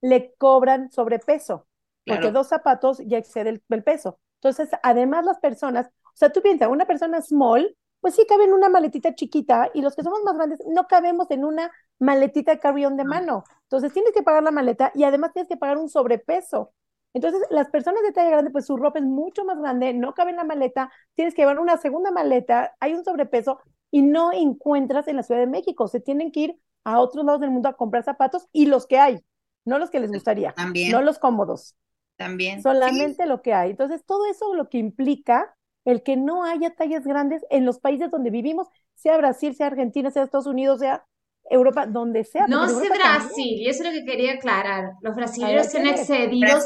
[0.00, 1.66] le cobran sobrepeso,
[2.06, 4.18] porque dos zapatos ya excede el, peso.
[4.42, 8.54] Entonces, además las personas, o sea, tú piensas, una persona small, pues sí cabe en
[8.54, 12.96] una maletita chiquita y los que somos más grandes no cabemos en una maletita carry-on
[12.96, 13.44] de mano.
[13.64, 16.72] Entonces tienes que pagar la maleta y además tienes que pagar un sobrepeso.
[17.12, 20.30] Entonces, las personas de talla grande, pues su ropa es mucho más grande, no cabe
[20.30, 25.08] en la maleta, tienes que llevar una segunda maleta, hay un sobrepeso y no encuentras
[25.08, 25.88] en la Ciudad de México.
[25.88, 28.98] Se tienen que ir a otros lados del mundo a comprar zapatos y los que
[28.98, 29.22] hay
[29.64, 30.92] no los que les gustaría, También.
[30.92, 31.74] no los cómodos.
[32.20, 32.62] También.
[32.62, 33.70] Solamente lo que hay.
[33.70, 35.56] Entonces, todo eso lo que implica
[35.86, 40.10] el que no haya tallas grandes en los países donde vivimos, sea Brasil, sea Argentina,
[40.10, 41.06] sea Estados Unidos, sea
[41.48, 42.46] Europa, donde sea.
[42.46, 44.90] No sé Brasil, y eso es lo que quería aclarar.
[45.00, 46.58] Los brasileños se han excedido,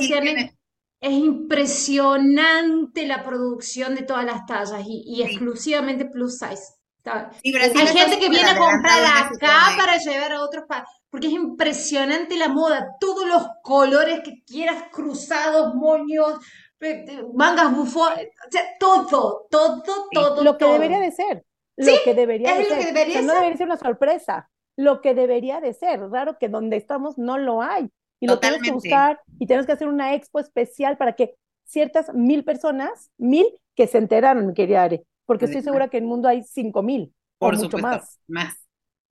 [1.00, 6.74] es impresionante la producción de todas las tallas y, exclusivamente plus size.
[7.04, 12.36] Hay gente que viene a comprar acá para llevar a otros países porque es impresionante
[12.36, 16.40] la moda, todos los colores que quieras, cruzados, moños,
[17.34, 20.42] mangas bufón, o sea, todo, todo, todo.
[20.42, 21.44] Lo que debería de ser.
[21.76, 22.86] Lo que debería de ser.
[22.86, 24.50] Debería No debería ser una sorpresa.
[24.74, 26.00] Lo que debería de ser.
[26.00, 27.88] Raro que donde estamos no lo hay.
[28.18, 32.12] Y lo tenemos que buscar y tenemos que hacer una expo especial para que ciertas
[32.12, 33.46] mil personas, mil
[33.76, 36.82] que se enteraron, mi querida Are, porque estoy segura que en el mundo hay cinco
[36.82, 38.18] mil o mucho más.
[38.26, 38.56] Más.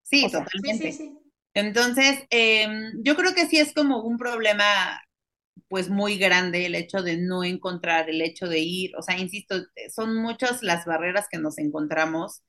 [0.02, 0.90] Sí, totalmente.
[0.90, 1.21] Sí, sí,
[1.54, 4.64] entonces, em, yo creo que sí es como un problema
[5.68, 9.56] pues muy grande el hecho de no encontrar, el hecho de ir, o sea, insisto,
[9.94, 12.42] son muchas las barreras que nos encontramos,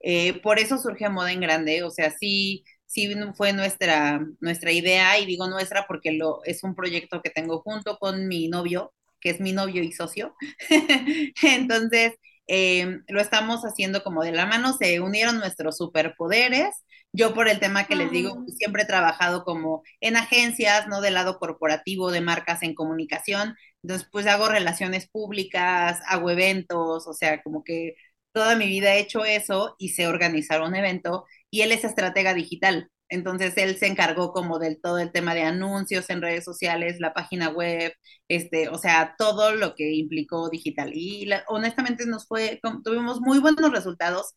[0.00, 5.18] eh, por eso surge Moda en Grande, o sea, sí, sí fue nuestra, nuestra idea,
[5.18, 9.30] y digo nuestra porque lo, es un proyecto que tengo junto con mi novio, que
[9.30, 10.34] es mi novio y socio,
[11.42, 12.14] entonces,
[12.46, 16.74] em, lo estamos haciendo como de la mano, se unieron nuestros superpoderes,
[17.12, 21.00] yo por el tema que les digo, siempre he trabajado como en agencias, ¿no?
[21.00, 23.56] Del lado corporativo, de marcas en comunicación.
[23.82, 27.94] Entonces, pues hago relaciones públicas, hago eventos, o sea, como que
[28.32, 31.24] toda mi vida he hecho eso y sé organizar un evento.
[31.50, 32.90] Y él es estratega digital.
[33.08, 37.14] Entonces él se encargó como del todo el tema de anuncios en redes sociales, la
[37.14, 37.92] página web,
[38.28, 40.90] este, o sea, todo lo que implicó digital.
[40.94, 44.34] Y honestamente nos fue, tuvimos muy buenos resultados.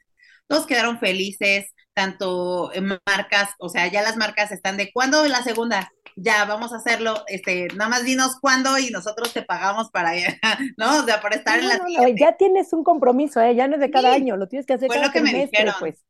[0.51, 5.43] Todos quedaron felices tanto en marcas, o sea, ya las marcas están de ¿cuándo la
[5.43, 5.89] segunda?
[6.17, 10.11] Ya, vamos a hacerlo, este, nada más dinos cuándo y nosotros te pagamos para,
[10.77, 10.99] ¿no?
[10.99, 11.79] O sea, por estar en la
[12.19, 13.55] Ya tienes un compromiso, ¿eh?
[13.55, 15.73] Ya no es de cada año, lo tienes que hacer Fue lo que me dijeron.
[15.79, 16.03] pues.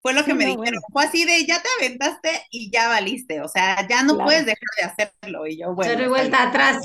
[0.00, 0.80] Fue lo que me dijeron.
[0.92, 4.68] Fue así de, ya te aventaste y ya valiste, o sea, ya no puedes dejar
[4.80, 5.44] de hacerlo.
[5.48, 5.98] Y yo, bueno.
[5.98, 6.80] Se vuelta atrás.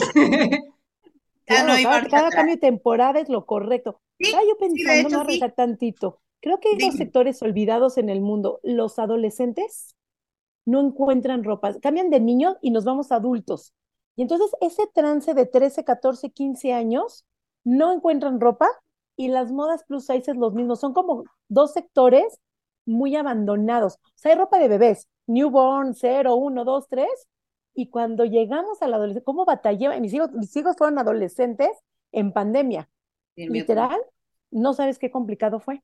[1.48, 4.02] ya no hay cada, cada cambio de temporada es lo correcto.
[4.20, 5.40] Sí, yo pensando, no sí.
[5.56, 6.24] tantito.
[6.44, 8.60] Creo que hay dos sectores olvidados en el mundo.
[8.64, 9.96] Los adolescentes
[10.66, 13.74] no encuentran ropa, cambian de niños y nos vamos a adultos.
[14.18, 17.26] Y entonces ese trance de 13, 14, 15 años
[17.64, 18.68] no encuentran ropa
[19.16, 20.82] y las modas plus size es los mismos.
[20.82, 22.42] Son como dos sectores
[22.86, 23.94] muy abandonados.
[23.94, 27.08] O sea, hay ropa de bebés, newborn, 0, 1, 2, 3.
[27.74, 29.98] Y cuando llegamos a la adolescencia, ¿cómo batallé?
[30.02, 31.72] Mis hijos, mis hijos fueron adolescentes
[32.12, 32.90] en pandemia.
[33.38, 34.02] Literal,
[34.52, 35.82] no sabes qué complicado fue.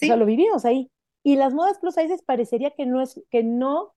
[0.00, 0.90] O sea, lo vivimos ahí.
[1.22, 3.94] Y las modas plus size parecería que no es, que no,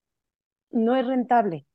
[0.71, 1.67] no es rentable.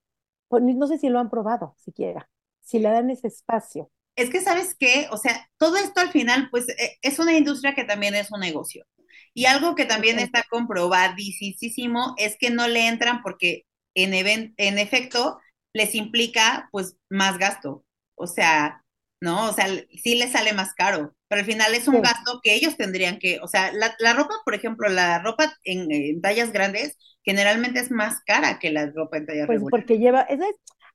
[0.50, 2.28] No sé si lo han probado siquiera,
[2.60, 3.90] si le dan ese espacio.
[4.16, 5.08] Es que, ¿sabes qué?
[5.10, 8.40] O sea, todo esto al final, pues, e, es una industria que también es un
[8.40, 8.86] negocio.
[9.34, 14.14] Y algo que también está comprobadísimo es que no le entran porque en,
[14.56, 15.40] en efecto
[15.72, 17.84] les implica, pues, más gasto.
[18.14, 18.84] O sea,
[19.20, 19.50] ¿no?
[19.50, 19.66] O sea,
[20.02, 23.40] sí les sale más caro, pero al final es un gasto que ellos tendrían que,
[23.40, 28.58] o sea, la, ropa, por ejemplo, la ropa en, tallas grandes generalmente es más cara
[28.58, 30.26] que la ropa en tallas pues porque lleva,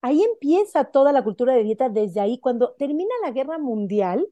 [0.02, 4.26] ahí empieza toda la cultura de dieta desde ahí, cuando termina la guerra mundial,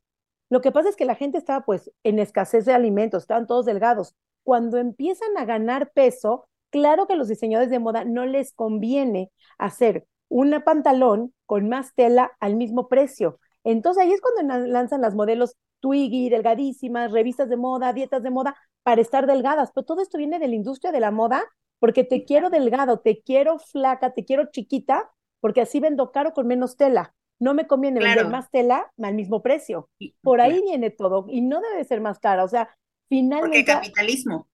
[0.50, 3.66] lo que pasa es que la gente estaba pues en escasez de alimentos, estaban todos
[3.66, 4.16] delgados.
[4.44, 9.32] Cuando empiezan a ganar peso, claro que a los diseñadores de moda no les conviene
[9.58, 13.40] hacer un pantalón con más tela al mismo precio.
[13.64, 18.56] Entonces ahí es cuando lanzan las modelos Twiggy, delgadísimas, revistas de moda, dietas de moda,
[18.84, 19.72] para estar delgadas.
[19.74, 21.44] Pero todo esto viene de la industria de la moda,
[21.80, 26.48] porque te quiero delgado, te quiero flaca, te quiero chiquita, porque así vendo caro con
[26.48, 27.14] menos tela.
[27.40, 29.90] No me conviene vender más tela al mismo precio.
[30.22, 32.44] Por ahí viene todo y no debe ser más cara.
[32.44, 32.70] O sea,
[33.08, 33.60] finalmente.
[33.60, 34.48] Porque capitalismo.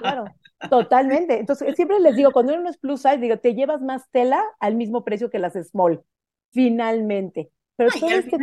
[0.00, 0.24] Claro,
[0.70, 1.38] totalmente.
[1.38, 4.74] Entonces, siempre les digo, cuando uno es plus size, digo, te llevas más tela al
[4.74, 6.02] mismo precio que las small.
[6.52, 7.50] Finalmente.
[7.76, 8.36] Pero todo este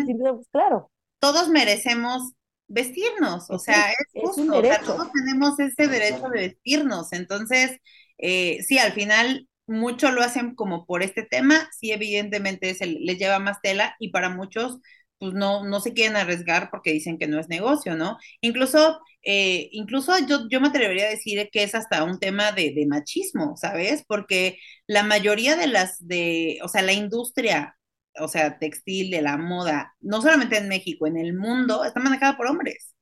[0.52, 0.90] claro.
[1.24, 2.34] Todos merecemos
[2.68, 4.44] vestirnos, o sea, es, justo,
[4.86, 7.78] todos tenemos ese derecho de vestirnos, entonces,
[8.18, 13.18] eh, sí, al final mucho lo hacen como por este tema, sí, evidentemente se les
[13.18, 14.80] lleva más tela y para muchos,
[15.18, 18.18] pues no, no se quieren arriesgar porque dicen que no es negocio, ¿no?
[18.42, 22.74] Incluso, eh, incluso yo, yo me atrevería a decir que es hasta un tema de,
[22.76, 24.04] de machismo, ¿sabes?
[24.06, 24.58] Porque
[24.88, 27.78] la mayoría de las, de, o sea, la industria
[28.20, 32.38] o sea, textil, de la moda, no solamente en México, en el mundo, está manejada
[32.38, 32.94] por hombres.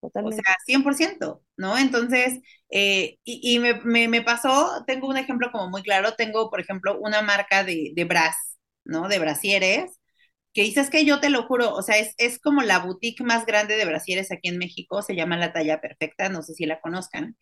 [0.00, 0.40] Totalmente.
[0.40, 1.76] O sea, 100%, ¿no?
[1.78, 6.98] Entonces, eh, y, me, me, pasó, tengo un ejemplo como muy claro, tengo, por ejemplo,
[6.98, 8.36] una marca de, de bras,
[8.84, 9.08] ¿no?
[9.08, 10.00] De brasieres,
[10.54, 13.46] que dices que yo te lo juro, o sea, es, es como la boutique más
[13.46, 16.80] grande de brasieres aquí en México, se llama La Talla Perfecta, no sé si la
[16.80, 17.36] conozcan.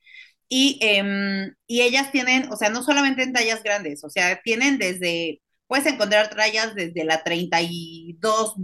[0.48, 4.78] Y, em, y ellas tienen, o sea, no solamente en tallas grandes, o sea, tienen
[4.78, 8.54] desde Puedes encontrar tallas desde la 32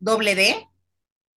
[0.00, 0.56] doble D,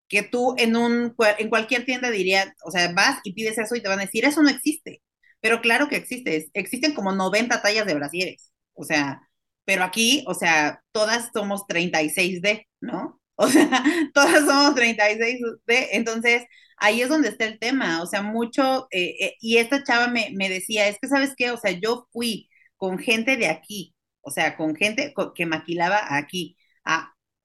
[0.08, 3.82] que tú en, un, en cualquier tienda dirías, o sea, vas y pides eso y
[3.82, 5.02] te van a decir, eso no existe.
[5.42, 9.22] Pero claro que existe, existen como 90 tallas de brasieres, o sea,
[9.66, 13.22] pero aquí, o sea, todas somos 36D, ¿no?
[13.36, 13.70] O sea,
[14.14, 16.44] todas somos 36D, entonces
[16.78, 20.30] ahí es donde está el tema, o sea, mucho, eh, eh, y esta chava me,
[20.34, 23.96] me decía, es que sabes qué, o sea, yo fui con gente de aquí,
[24.28, 26.58] o sea, con gente que maquilaba aquí,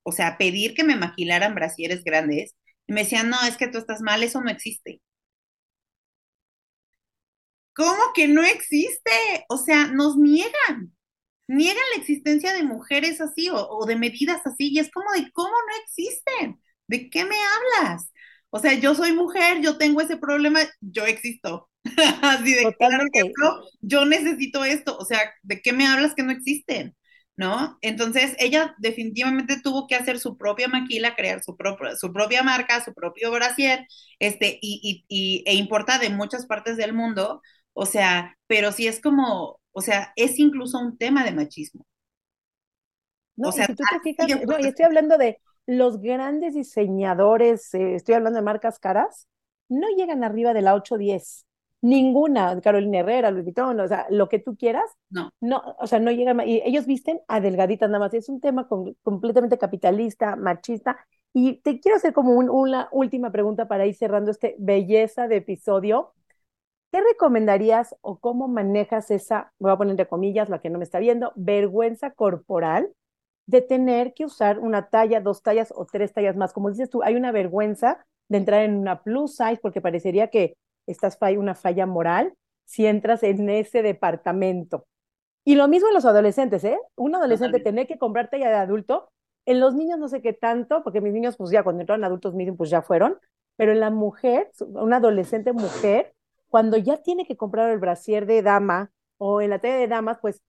[0.04, 2.54] o sea, pedir que me maquilaran brasieres grandes,
[2.86, 5.00] y me decían, no, es que tú estás mal, eso no existe.
[7.74, 9.10] ¿Cómo que no existe?
[9.48, 10.94] O sea, nos niegan,
[11.48, 15.30] niegan la existencia de mujeres así o, o de medidas así, y es como de,
[15.32, 16.60] ¿cómo no existen?
[16.88, 17.36] ¿De qué me
[17.80, 18.10] hablas?
[18.50, 21.70] O sea, yo soy mujer, yo tengo ese problema, yo existo.
[22.22, 23.32] Así de Totalmente.
[23.80, 26.96] yo necesito esto, o sea, ¿de qué me hablas que no existen?
[27.34, 27.78] ¿No?
[27.80, 32.84] Entonces, ella definitivamente tuvo que hacer su propia maquila, crear su, propia su propia marca,
[32.84, 33.86] su propio brasier,
[34.18, 37.40] este, y, y, e importa de muchas partes del mundo,
[37.72, 41.86] o sea, pero sí es como, o sea, es incluso un tema de machismo.
[43.34, 47.72] No, o sea, si tú te fijas, no, y estoy hablando de los grandes diseñadores,
[47.74, 49.26] eh, estoy hablando de marcas caras,
[49.68, 51.46] no llegan arriba de la 810.
[51.82, 55.98] Ninguna, Carolina Herrera, Luis Vuitton, o sea, lo que tú quieras, no, no o sea,
[55.98, 58.68] no llegan, y ellos visten a delgaditas nada más, es un tema
[59.02, 60.96] completamente capitalista, machista,
[61.34, 66.12] y te quiero hacer como una última pregunta para ir cerrando este belleza de episodio.
[66.92, 70.84] ¿Qué recomendarías o cómo manejas esa, voy a poner entre comillas, la que no me
[70.84, 72.92] está viendo, vergüenza corporal
[73.46, 76.52] de tener que usar una talla, dos tallas o tres tallas más?
[76.52, 80.56] Como dices tú, hay una vergüenza de entrar en una plus size porque parecería que
[80.86, 84.86] estás una falla moral si entras en ese departamento.
[85.44, 86.78] Y lo mismo en los adolescentes, ¿eh?
[86.94, 89.10] Un adolescente tener que comprarte ya de adulto,
[89.44, 92.34] en los niños no sé qué tanto, porque mis niños pues ya cuando entraron adultos
[92.34, 93.18] mismos pues ya fueron,
[93.56, 96.14] pero en la mujer, una adolescente mujer,
[96.48, 100.18] cuando ya tiene que comprar el brasier de dama o en la talla de damas,
[100.20, 100.42] pues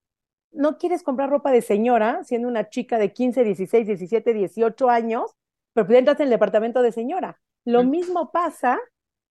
[0.52, 5.36] no quieres comprar ropa de señora, siendo una chica de 15, 16, 17, 18 años,
[5.74, 7.40] pero pues entras en el departamento de señora.
[7.66, 8.80] Lo mismo pasa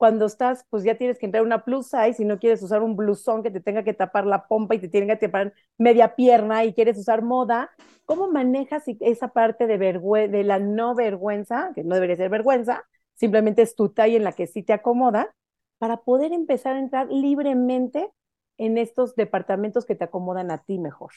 [0.03, 2.97] cuando estás, pues ya tienes que entrar una plus size y no quieres usar un
[2.97, 6.65] blusón que te tenga que tapar la pompa y te tiene que tapar media pierna
[6.65, 7.71] y quieres usar moda,
[8.05, 12.85] ¿cómo manejas esa parte de, de la no vergüenza, que no debería ser vergüenza,
[13.15, 15.37] simplemente es tu talla en la que sí te acomoda,
[15.79, 18.11] para poder empezar a entrar libremente
[18.59, 21.13] en estos departamentos que te acomodan a ti mejor?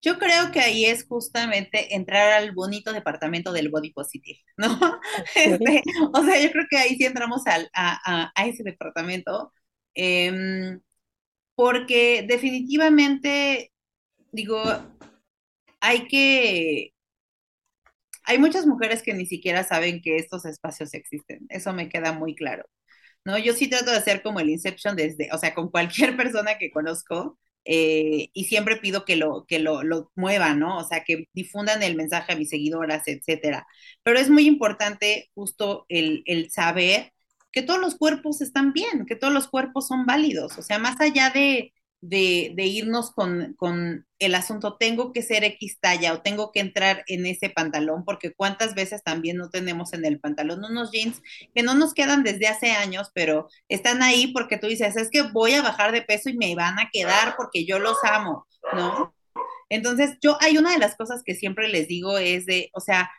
[0.00, 4.68] Yo creo que ahí es justamente entrar al bonito departamento del body positive, ¿no?
[5.34, 5.82] Este,
[6.12, 9.52] o sea, yo creo que ahí sí entramos al, a, a, ese departamento,
[9.94, 10.80] em,
[11.56, 13.72] porque definitivamente,
[14.32, 14.62] digo,
[15.80, 16.92] hay que,
[18.24, 22.34] hay muchas mujeres que ni siquiera saben que estos espacios existen, eso me queda muy
[22.34, 22.64] claro,
[23.24, 23.38] ¿no?
[23.38, 26.70] Yo sí trato de hacer como el Inception desde, o sea, con cualquier persona que
[26.70, 27.38] conozco,
[27.70, 30.78] eh, y siempre pido que lo, que lo, lo muevan, ¿no?
[30.78, 33.66] O sea, que difundan el mensaje a mis seguidoras, etcétera.
[34.02, 37.12] Pero es muy importante justo el, el saber
[37.52, 41.00] que todos los cuerpos están bien, que todos los cuerpos son válidos, o sea, más
[41.00, 46.50] allá de, de, irnos con, con, el asunto, tengo que ser X talla o tengo
[46.50, 50.90] que entrar en ese pantalón, porque cuántas veces también no tenemos en el pantalón unos
[50.90, 51.22] jeans
[51.54, 55.22] que no nos quedan desde hace años, pero están ahí porque tú dices, es que
[55.22, 59.14] voy a bajar de peso y me van a quedar porque yo los amo, ¿no?
[59.68, 63.10] Entonces, yo hay una de las cosas que siempre les digo es de, o sea,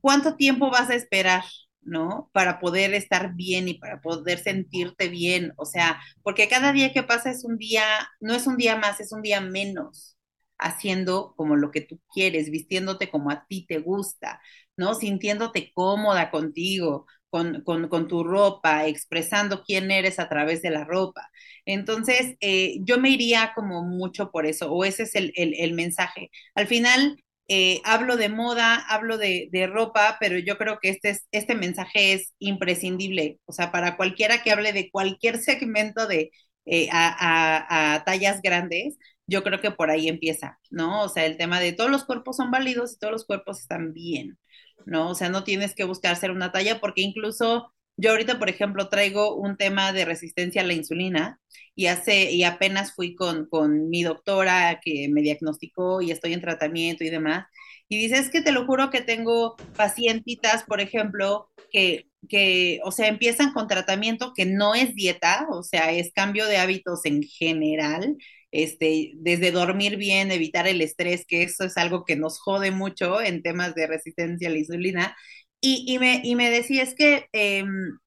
[0.00, 1.44] ¿cuánto tiempo vas a esperar?
[1.86, 2.30] ¿No?
[2.32, 7.02] Para poder estar bien y para poder sentirte bien, o sea, porque cada día que
[7.02, 7.84] pasa es un día,
[8.20, 10.16] no es un día más, es un día menos,
[10.58, 14.40] haciendo como lo que tú quieres, vistiéndote como a ti te gusta,
[14.76, 14.94] ¿no?
[14.94, 21.28] Sintiéndote cómoda contigo, con, con, tu ropa, expresando quién eres a través de la ropa.
[21.66, 26.30] Entonces, eh, yo me iría como mucho por eso, o ese es el, el mensaje.
[26.54, 31.26] Al final, eh, hablo de moda, hablo de, ropa, pero yo creo que este, es,
[31.30, 33.38] este mensaje es imprescindible.
[33.46, 36.30] O sea, para cualquiera que hable de cualquier segmento de
[36.66, 41.02] eh, a, tallas grandes, yo creo que por ahí empieza, ¿no?
[41.02, 43.92] O sea, el tema de todos los cuerpos son válidos y todos los cuerpos están
[43.92, 44.38] bien,
[44.84, 45.10] ¿no?
[45.10, 48.88] O sea, no tienes que buscar ser una talla porque incluso yo ahorita, por ejemplo,
[48.88, 51.40] traigo un tema de resistencia a la insulina
[51.74, 56.40] y hace y apenas fui con, con mi doctora que me diagnosticó y estoy en
[56.40, 57.46] tratamiento y demás.
[57.88, 62.90] Y dice, es que te lo juro que tengo pacientitas, por ejemplo, que, que, o
[62.90, 67.22] sea, empiezan con tratamiento que no es dieta, o sea, es cambio de hábitos en
[67.22, 68.16] general,
[68.50, 73.20] este, desde dormir bien, evitar el estrés, que eso es algo que nos jode mucho
[73.20, 75.16] en temas de resistencia a la insulina,
[75.60, 77.98] y, me, y me decía, es que em,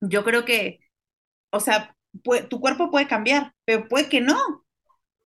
[0.00, 0.80] yo creo que,
[1.50, 1.96] o sea,
[2.50, 4.38] tu cuerpo puede cambiar, pero puede que no.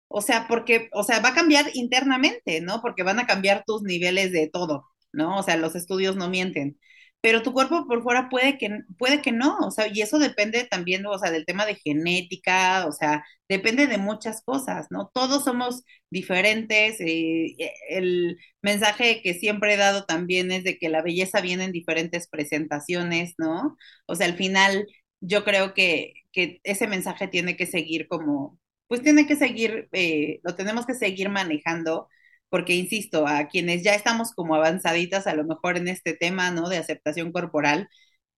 [0.08, 2.80] O sea, porque, o sea, va a cambiar internamente, ¿no?
[2.82, 5.38] Porque van a cambiar tus niveles de todo, ¿no?
[5.38, 6.78] O sea, los estudios no mienten
[7.24, 8.68] pero tu cuerpo por fuera puede que,
[8.98, 12.86] puede que no, o sea, y eso depende también, o sea, del tema de genética,
[12.86, 15.10] o sea, depende de muchas cosas, ¿no?
[15.14, 17.56] Todos somos diferentes, eh,
[17.88, 22.28] el mensaje que siempre he dado también es de que la belleza viene en diferentes
[22.28, 23.76] presentaciones, ¿no?
[24.06, 24.86] O sea, al final
[25.20, 30.40] yo creo que, que ese mensaje tiene que seguir como, pues tiene que seguir, eh,
[30.44, 32.08] lo tenemos que seguir manejando
[32.54, 36.68] porque insisto, a quienes ya estamos como avanzaditas a lo mejor en este tema, ¿no?
[36.68, 37.88] De aceptación corporal,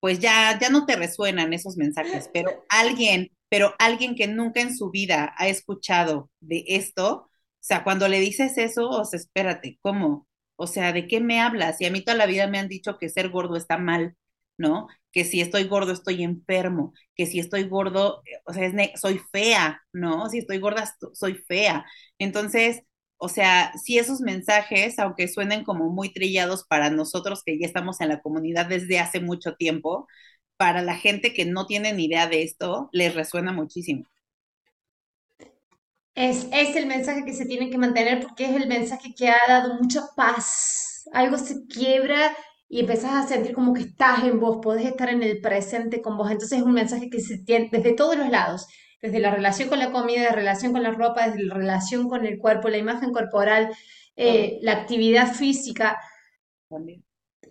[0.00, 4.74] pues ya, ya no te resuenan esos mensajes, pero alguien, pero alguien que nunca en
[4.74, 9.78] su vida ha escuchado de esto, o sea, cuando le dices eso, o sea, espérate,
[9.82, 10.26] ¿cómo?
[10.56, 11.78] O sea, ¿de qué me hablas?
[11.82, 14.16] Y a mí toda la vida me han dicho que ser gordo está mal,
[14.56, 14.88] ¿no?
[15.12, 20.30] Que si estoy gordo estoy enfermo, que si estoy gordo, o sea, soy fea, ¿no?
[20.30, 21.84] Si estoy gorda soy fea.
[22.18, 22.80] Entonces,
[23.18, 28.00] o sea, si esos mensajes, aunque suenen como muy trillados para nosotros que ya estamos
[28.00, 30.06] en la comunidad desde hace mucho tiempo,
[30.56, 34.04] para la gente que no tiene ni idea de esto, les resuena muchísimo.
[36.14, 39.38] Es, es el mensaje que se tiene que mantener porque es el mensaje que ha
[39.48, 41.04] dado mucha paz.
[41.12, 42.34] Algo se quiebra
[42.68, 46.16] y empezás a sentir como que estás en vos, podés estar en el presente con
[46.16, 46.30] vos.
[46.30, 48.66] Entonces es un mensaje que se tiene desde todos los lados
[49.00, 52.26] desde la relación con la comida, la relación con la ropa, desde la relación con
[52.26, 53.70] el cuerpo, la imagen corporal,
[54.16, 55.98] eh, la actividad física.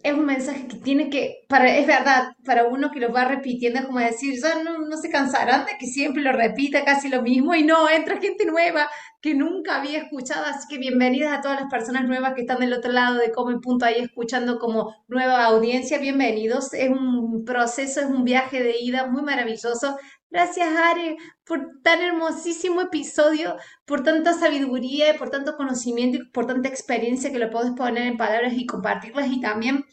[0.04, 3.80] Es un mensaje que tiene que, para, es verdad, para uno que lo va repitiendo
[3.80, 7.22] es como decir, ya no, no se cansarán de que siempre lo repita casi lo
[7.22, 8.90] mismo y no, entra gente nueva
[9.26, 12.74] que nunca había escuchado, así que bienvenidas a todas las personas nuevas que están del
[12.74, 18.06] otro lado de Come Punto ahí escuchando como nueva audiencia, bienvenidos, es un proceso, es
[18.06, 19.98] un viaje de ida muy maravilloso.
[20.30, 23.56] Gracias, Are, por tan hermosísimo episodio,
[23.86, 28.18] por tanta sabiduría, por tanto conocimiento y por tanta experiencia que lo puedes poner en
[28.18, 29.32] palabras y compartirlas.
[29.32, 29.86] Y también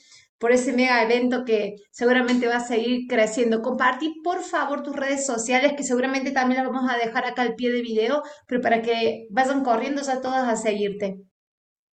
[0.42, 3.62] por ese mega evento que seguramente va a seguir creciendo.
[3.62, 7.54] Compartí por favor tus redes sociales que seguramente también las vamos a dejar acá al
[7.54, 11.18] pie de video, pero para que vayan corriendo ya todas a seguirte.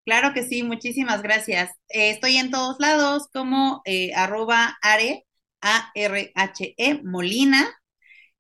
[0.06, 1.72] Claro que sí, muchísimas gracias.
[1.90, 5.26] Eh, estoy en todos lados como eh, arroba are,
[5.60, 7.77] A-R-H-E, Molina,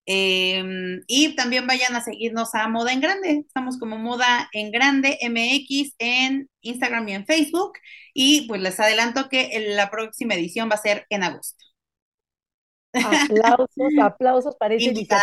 [0.09, 3.43] Em, y también vayan a seguirnos a Moda en Grande.
[3.45, 7.73] Estamos como Moda en Grande MX en Instagram y en Facebook.
[8.13, 11.61] Y pues les adelanto que la próxima edición va a ser en agosto.
[12.93, 13.67] Aplausos,
[14.01, 15.19] aplausos para esa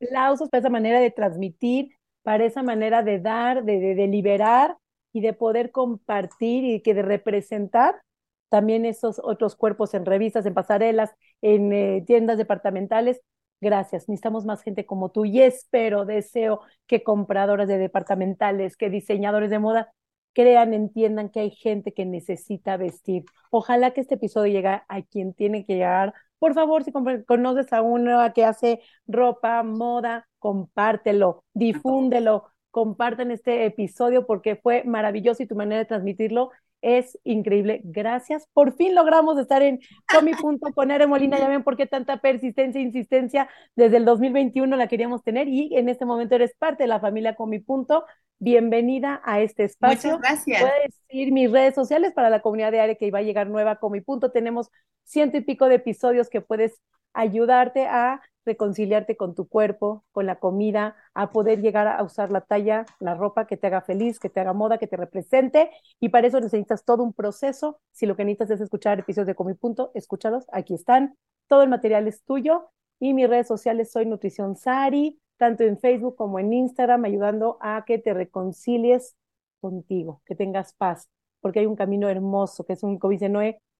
[0.00, 1.88] aplausos para esa manera de transmitir,
[2.22, 4.76] para esa manera de dar, de, de, de liberar
[5.14, 8.02] y de poder compartir y que de representar
[8.50, 13.20] también esos otros cuerpos en revistas, en pasarelas, en eh, tiendas departamentales.
[13.60, 19.48] Gracias, necesitamos más gente como tú y espero, deseo que compradoras de departamentales, que diseñadores
[19.50, 19.90] de moda
[20.34, 23.24] crean, entiendan que hay gente que necesita vestir.
[23.50, 26.12] Ojalá que este episodio llegue a quien tiene que llegar.
[26.38, 26.92] Por favor, si
[27.26, 35.42] conoces a una que hace ropa, moda, compártelo, difúndelo, compartan este episodio porque fue maravilloso
[35.42, 36.50] y tu manera de transmitirlo
[36.84, 37.80] es increíble.
[37.82, 38.46] Gracias.
[38.52, 41.38] Por fin logramos estar en Comi Punto con Ere Molina.
[41.38, 43.48] Ya ven por qué tanta persistencia e insistencia.
[43.74, 47.36] Desde el 2021 la queríamos tener y en este momento eres parte de la familia
[47.36, 48.04] Comi Punto.
[48.38, 50.18] Bienvenida a este espacio.
[50.18, 50.60] Muchas gracias.
[50.60, 53.76] Puedes ir mis redes sociales para la comunidad de Are que iba a llegar nueva
[53.76, 54.30] Comi Punto.
[54.30, 54.70] Tenemos
[55.04, 56.82] ciento y pico de episodios que puedes
[57.14, 62.42] ayudarte a reconciliarte con tu cuerpo, con la comida, a poder llegar a usar la
[62.42, 65.70] talla, la ropa que te haga feliz, que te haga moda, que te represente.
[66.00, 67.80] Y para eso necesitas todo un proceso.
[67.92, 70.46] Si lo que necesitas es escuchar episodios de Comi Punto, escúchalos.
[70.52, 71.16] Aquí están.
[71.48, 72.70] Todo el material es tuyo.
[73.00, 77.84] Y mis redes sociales soy Nutrición Sari, tanto en Facebook como en Instagram, ayudando a
[77.84, 79.16] que te reconcilies
[79.60, 81.08] contigo, que tengas paz,
[81.40, 83.30] porque hay un camino hermoso, que es un, como dice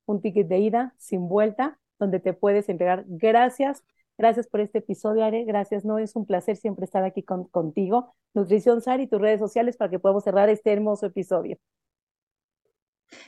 [0.07, 3.85] un ticket de ida sin vuelta, donde te puedes entregar gracias
[4.17, 5.45] Gracias por este episodio, Are.
[5.45, 8.15] Gracias, no es un placer siempre estar aquí contigo.
[8.33, 11.59] Nutrición Sar y tus redes sociales para que podamos cerrar este hermoso episodio.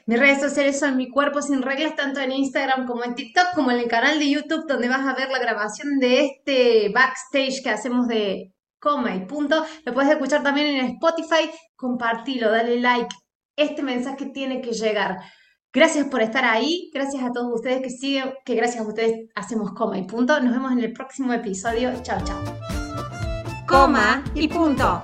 [0.06, 3.70] Mis redes sociales son Mi Cuerpo Sin Reglas, tanto en Instagram como en TikTok, como
[3.70, 7.70] en el canal de YouTube, donde vas a ver la grabación de este backstage que
[7.70, 9.64] hacemos de coma y punto.
[9.84, 11.50] Lo puedes escuchar también en Spotify.
[11.74, 13.14] Compartilo, dale like.
[13.56, 15.18] Este mensaje tiene que llegar.
[15.72, 19.72] Gracias por estar ahí, gracias a todos ustedes que siguen, que gracias a ustedes hacemos
[19.72, 20.40] coma y punto.
[20.40, 21.92] Nos vemos en el próximo episodio.
[22.02, 22.42] Chao, chao.
[23.66, 25.02] Coma y punto.